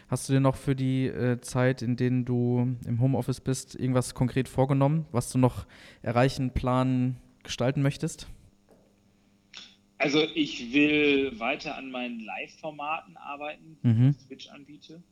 Hast 0.08 0.28
du 0.28 0.32
dir 0.32 0.40
noch 0.40 0.56
für 0.56 0.74
die 0.74 1.06
äh, 1.06 1.40
Zeit, 1.40 1.80
in 1.80 1.96
denen 1.96 2.24
du 2.24 2.76
im 2.86 3.00
Homeoffice 3.00 3.40
bist, 3.40 3.74
irgendwas 3.74 4.14
konkret 4.14 4.48
vorgenommen, 4.48 5.06
was 5.12 5.30
du 5.30 5.38
noch 5.38 5.66
erreichen, 6.02 6.50
planen, 6.52 7.16
gestalten 7.42 7.80
möchtest? 7.80 8.28
Also 9.98 10.22
ich 10.34 10.72
will 10.72 11.38
weiter 11.38 11.76
an 11.76 11.90
meinen 11.90 12.20
Live-Formaten 12.20 13.16
arbeiten, 13.16 13.78
die 13.82 13.88
mhm. 13.88 14.08
ich 14.10 14.26
Twitch 14.26 14.48
anbiete. 14.48 15.02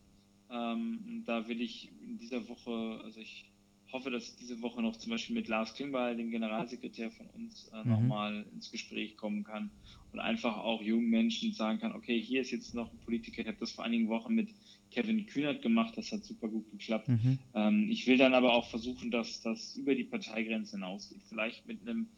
Ähm, 0.51 1.23
da 1.25 1.49
will 1.49 1.61
ich 1.61 1.91
in 2.05 2.19
dieser 2.19 2.49
Woche, 2.49 3.01
also 3.05 3.21
ich 3.21 3.52
hoffe, 3.93 4.11
dass 4.11 4.29
ich 4.29 4.37
diese 4.37 4.63
Woche 4.63 4.83
noch 4.83 4.97
zum 4.97 5.11
Beispiel 5.11 5.35
mit 5.35 5.49
Lars 5.49 5.75
Klingbeil, 5.75 6.17
dem 6.17 6.31
Generalsekretär 6.31 7.11
von 7.11 7.27
uns, 7.29 7.69
äh, 7.73 7.83
mhm. 7.85 7.91
nochmal 7.91 8.47
ins 8.53 8.71
Gespräch 8.71 9.17
kommen 9.17 9.45
kann 9.45 9.71
und 10.13 10.21
einfach 10.21 10.57
auch 10.57 10.83
jungen 10.83 11.11
Menschen 11.11 11.53
sagen 11.53 11.79
kann, 11.79 11.93
okay, 11.93 12.21
hier 12.21 12.41
ist 12.41 12.51
jetzt 12.51 12.75
noch 12.75 12.93
ein 12.93 12.99
Politiker, 13.05 13.43
ich 13.43 13.49
habe 13.49 13.59
das 13.61 13.73
vor 13.73 13.85
einigen 13.85 14.09
Wochen 14.09 14.35
mit 14.35 14.49
Kevin 14.91 15.27
Kühnert 15.27 15.63
gemacht, 15.63 15.95
das 15.97 16.13
hat 16.13 16.25
super 16.25 16.49
gut 16.49 16.71
geklappt. 16.71 17.09
Mhm. 17.09 17.39
Ähm, 17.55 17.89
ich 17.91 18.07
will 18.07 18.19
dann 18.19 18.35
aber 18.35 18.53
auch 18.53 18.69
versuchen, 18.69 19.11
dass 19.11 19.41
das 19.41 19.75
über 19.77 19.95
die 19.95 20.05
Parteigrenzen 20.05 20.81
hinausgeht, 20.81 21.23
vielleicht 21.29 21.67
mit 21.67 21.81
einem 21.83 22.09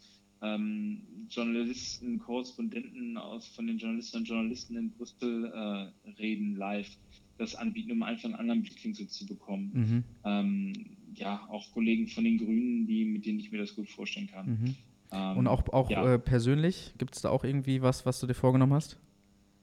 ähm, 0.42 1.02
Journalisten, 1.30 2.18
Korrespondenten 2.18 3.16
aus, 3.16 3.46
von 3.48 3.66
den 3.66 3.78
Journalisten 3.78 4.18
und 4.18 4.28
Journalisten 4.28 4.76
in 4.76 4.90
Brüssel 4.90 5.46
äh, 5.46 6.10
reden 6.20 6.56
live, 6.56 6.90
das 7.38 7.54
anbieten, 7.54 7.92
um 7.92 8.02
einfach 8.02 8.24
einen 8.24 8.34
anderen 8.34 8.62
Blickwinkel 8.62 9.08
zu 9.08 9.26
bekommen. 9.26 9.70
Mhm. 9.72 10.04
Ähm, 10.24 10.72
ja, 11.18 11.46
auch 11.48 11.72
Kollegen 11.72 12.08
von 12.08 12.24
den 12.24 12.38
Grünen, 12.38 12.86
die, 12.86 13.04
mit 13.04 13.26
denen 13.26 13.40
ich 13.40 13.52
mir 13.52 13.58
das 13.58 13.74
gut 13.74 13.88
vorstellen 13.88 14.28
kann. 14.28 14.46
Mhm. 14.46 14.74
Ähm, 15.12 15.36
und 15.38 15.46
auch, 15.46 15.68
auch 15.72 15.90
ja. 15.90 16.14
äh, 16.14 16.18
persönlich, 16.18 16.94
gibt 16.98 17.14
es 17.14 17.22
da 17.22 17.30
auch 17.30 17.44
irgendwie 17.44 17.82
was, 17.82 18.04
was 18.06 18.20
du 18.20 18.26
dir 18.26 18.34
vorgenommen 18.34 18.74
hast? 18.74 18.98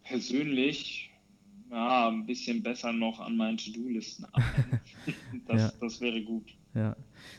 Persönlich, 0.03 1.11
ja, 1.69 2.09
ein 2.09 2.25
bisschen 2.25 2.63
besser 2.63 2.91
noch 2.91 3.19
an 3.19 3.37
meinen 3.37 3.57
To-Do-Listen 3.57 4.25
arbeiten. 4.25 4.81
das, 5.51 5.61
ja. 5.61 5.71
das 5.79 6.01
wäre 6.01 6.21
gut. 6.21 6.55
Ja, 6.73 6.95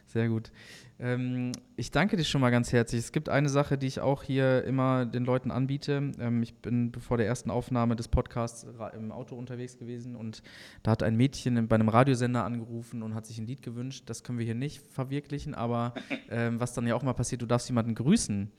sehr 0.06 0.28
gut. 0.28 0.52
Ähm, 0.98 1.52
ich 1.76 1.90
danke 1.90 2.16
dir 2.16 2.24
schon 2.24 2.40
mal 2.40 2.50
ganz 2.50 2.72
herzlich. 2.72 3.00
Es 3.00 3.12
gibt 3.12 3.28
eine 3.28 3.48
Sache, 3.48 3.78
die 3.78 3.86
ich 3.86 4.00
auch 4.00 4.22
hier 4.22 4.62
immer 4.64 5.06
den 5.06 5.24
Leuten 5.24 5.50
anbiete. 5.50 6.12
Ähm, 6.20 6.42
ich 6.42 6.54
bin 6.54 6.92
vor 7.00 7.16
der 7.16 7.26
ersten 7.26 7.50
Aufnahme 7.50 7.96
des 7.96 8.08
Podcasts 8.08 8.66
im 8.94 9.10
Auto 9.10 9.34
unterwegs 9.34 9.78
gewesen 9.78 10.14
und 10.14 10.42
da 10.82 10.92
hat 10.92 11.02
ein 11.02 11.16
Mädchen 11.16 11.66
bei 11.66 11.74
einem 11.74 11.88
Radiosender 11.88 12.44
angerufen 12.44 13.02
und 13.02 13.14
hat 13.14 13.26
sich 13.26 13.38
ein 13.38 13.46
Lied 13.46 13.62
gewünscht. 13.62 14.04
Das 14.06 14.22
können 14.22 14.38
wir 14.38 14.44
hier 14.44 14.54
nicht 14.54 14.80
verwirklichen, 14.80 15.54
aber 15.54 15.94
ähm, 16.30 16.60
was 16.60 16.74
dann 16.74 16.86
ja 16.86 16.94
auch 16.94 17.02
mal 17.02 17.14
passiert, 17.14 17.42
du 17.42 17.46
darfst 17.46 17.68
jemanden 17.68 17.94
grüßen. 17.94 18.52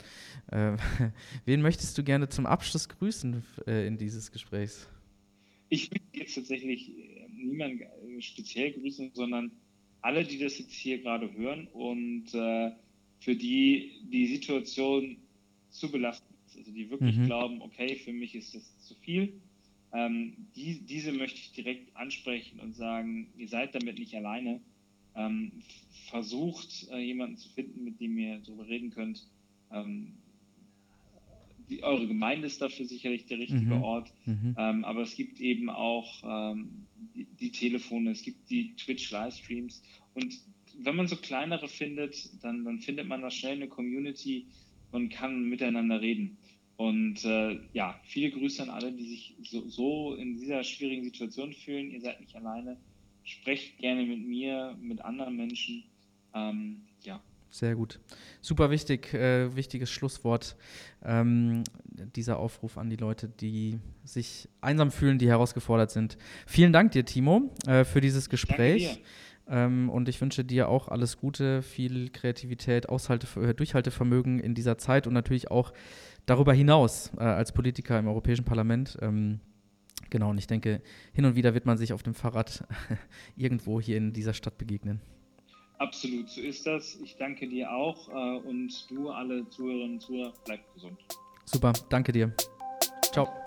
Äh, 0.51 0.73
wen 1.45 1.61
möchtest 1.61 1.97
du 1.97 2.03
gerne 2.03 2.29
zum 2.29 2.45
Abschluss 2.45 2.89
grüßen 2.89 3.43
äh, 3.67 3.87
in 3.87 3.97
dieses 3.97 4.31
Gesprächs? 4.31 4.89
Ich 5.69 5.91
will 5.91 6.01
jetzt 6.13 6.35
tatsächlich 6.35 6.89
äh, 6.89 7.29
niemanden 7.31 7.83
speziell 8.21 8.71
grüßen, 8.71 9.11
sondern 9.13 9.51
alle, 10.01 10.23
die 10.23 10.37
das 10.37 10.59
jetzt 10.59 10.73
hier 10.73 10.99
gerade 10.99 11.31
hören 11.33 11.67
und 11.67 12.33
äh, 12.33 12.71
für 13.19 13.35
die 13.35 13.91
die 14.11 14.27
Situation 14.27 15.17
zu 15.69 15.89
belastend 15.89 16.35
ist, 16.45 16.57
also 16.57 16.71
die 16.71 16.89
wirklich 16.89 17.15
mhm. 17.17 17.25
glauben, 17.25 17.61
okay, 17.61 17.95
für 17.95 18.11
mich 18.11 18.35
ist 18.35 18.53
das 18.53 18.79
zu 18.79 18.95
viel, 18.95 19.33
ähm, 19.93 20.33
die, 20.55 20.81
diese 20.81 21.11
möchte 21.11 21.39
ich 21.39 21.51
direkt 21.51 21.95
ansprechen 21.95 22.59
und 22.59 22.75
sagen, 22.75 23.27
ihr 23.37 23.47
seid 23.47 23.75
damit 23.75 23.99
nicht 23.99 24.15
alleine. 24.15 24.59
Ähm, 25.15 25.51
versucht, 26.09 26.87
äh, 26.91 26.97
jemanden 26.97 27.37
zu 27.37 27.47
finden, 27.49 27.83
mit 27.83 27.99
dem 27.99 28.17
ihr 28.17 28.39
darüber 28.39 28.67
reden 28.67 28.89
könnt. 28.89 29.27
Ähm, 29.71 30.13
die, 31.69 31.83
eure 31.83 32.07
Gemeinde 32.07 32.47
ist 32.47 32.61
dafür 32.61 32.85
sicherlich 32.85 33.25
der 33.25 33.39
richtige 33.39 33.75
mhm. 33.75 33.83
Ort, 33.83 34.13
mhm. 34.25 34.55
Ähm, 34.57 34.85
aber 34.85 35.01
es 35.01 35.15
gibt 35.15 35.39
eben 35.39 35.69
auch 35.69 36.23
ähm, 36.23 36.85
die, 37.15 37.25
die, 37.25 37.51
Telefone, 37.51 38.11
es 38.11 38.23
gibt 38.23 38.49
die 38.49 38.75
Twitch-Livestreams 38.75 39.81
und 40.13 40.39
wenn 40.79 40.95
man 40.95 41.07
so 41.07 41.15
kleinere 41.15 41.67
findet, 41.67 42.43
dann, 42.43 42.65
dann 42.65 42.79
findet 42.79 43.07
man 43.07 43.21
da 43.21 43.29
schnell 43.29 43.53
eine 43.53 43.67
Community 43.67 44.47
und 44.91 45.09
kann 45.09 45.49
miteinander 45.49 46.01
reden. 46.01 46.37
Und 46.75 47.23
äh, 47.23 47.59
ja, 47.73 47.99
viele 48.03 48.31
Grüße 48.31 48.63
an 48.63 48.69
alle, 48.69 48.91
die 48.91 49.05
sich 49.05 49.35
so, 49.43 49.67
so 49.69 50.15
in 50.15 50.37
dieser 50.37 50.63
schwierigen 50.63 51.03
Situation 51.03 51.53
fühlen. 51.53 51.91
Ihr 51.91 52.01
seid 52.01 52.19
nicht 52.19 52.35
alleine. 52.35 52.77
Sprecht 53.23 53.77
gerne 53.77 54.03
mit 54.05 54.25
mir, 54.25 54.75
mit 54.81 55.01
anderen 55.01 55.35
Menschen. 55.35 55.83
Ähm, 56.33 56.81
ja, 57.03 57.21
sehr 57.53 57.75
gut. 57.75 57.99
Super 58.41 58.71
wichtig, 58.71 59.13
äh, 59.13 59.55
wichtiges 59.55 59.91
Schlusswort. 59.91 60.55
Ähm, 61.03 61.63
dieser 62.15 62.39
Aufruf 62.39 62.79
an 62.79 62.89
die 62.89 62.95
Leute, 62.95 63.29
die 63.29 63.79
sich 64.03 64.49
einsam 64.59 64.89
fühlen, 64.89 65.19
die 65.19 65.29
herausgefordert 65.29 65.91
sind. 65.91 66.17
Vielen 66.47 66.73
Dank 66.73 66.93
dir, 66.93 67.05
Timo, 67.05 67.53
äh, 67.67 67.83
für 67.83 68.01
dieses 68.01 68.29
Gespräch. 68.29 69.03
Ähm, 69.47 69.91
und 69.91 70.09
ich 70.09 70.19
wünsche 70.19 70.43
dir 70.43 70.67
auch 70.67 70.87
alles 70.87 71.19
Gute, 71.19 71.61
viel 71.61 72.09
Kreativität, 72.09 72.89
Aushalte, 72.89 73.27
äh, 73.39 73.53
Durchhaltevermögen 73.53 74.39
in 74.39 74.55
dieser 74.55 74.79
Zeit 74.79 75.05
und 75.05 75.13
natürlich 75.13 75.51
auch 75.51 75.73
darüber 76.25 76.53
hinaus 76.53 77.11
äh, 77.17 77.23
als 77.23 77.51
Politiker 77.51 77.99
im 77.99 78.07
Europäischen 78.07 78.45
Parlament. 78.45 78.97
Ähm, 78.99 79.41
genau, 80.09 80.31
und 80.31 80.39
ich 80.39 80.47
denke, 80.47 80.81
hin 81.11 81.25
und 81.25 81.35
wieder 81.35 81.53
wird 81.53 81.67
man 81.67 81.77
sich 81.77 81.93
auf 81.93 82.01
dem 82.01 82.15
Fahrrad 82.15 82.65
irgendwo 83.35 83.79
hier 83.79 83.97
in 83.97 84.11
dieser 84.11 84.33
Stadt 84.33 84.57
begegnen. 84.57 85.01
Absolut, 85.83 86.29
so 86.29 86.39
ist 86.39 86.65
das. 86.65 86.95
Ich 87.03 87.17
danke 87.17 87.45
dir 87.45 87.69
auch 87.69 88.07
äh, 88.07 88.47
und 88.47 88.89
du, 88.89 89.09
alle 89.09 89.47
Zuhörerinnen 89.49 89.95
und 89.95 89.99
Zuhörer, 89.99 90.31
bleibt 90.45 90.73
gesund. 90.73 90.97
Super, 91.43 91.73
danke 91.89 92.13
dir. 92.13 92.33
Ciao. 93.11 93.42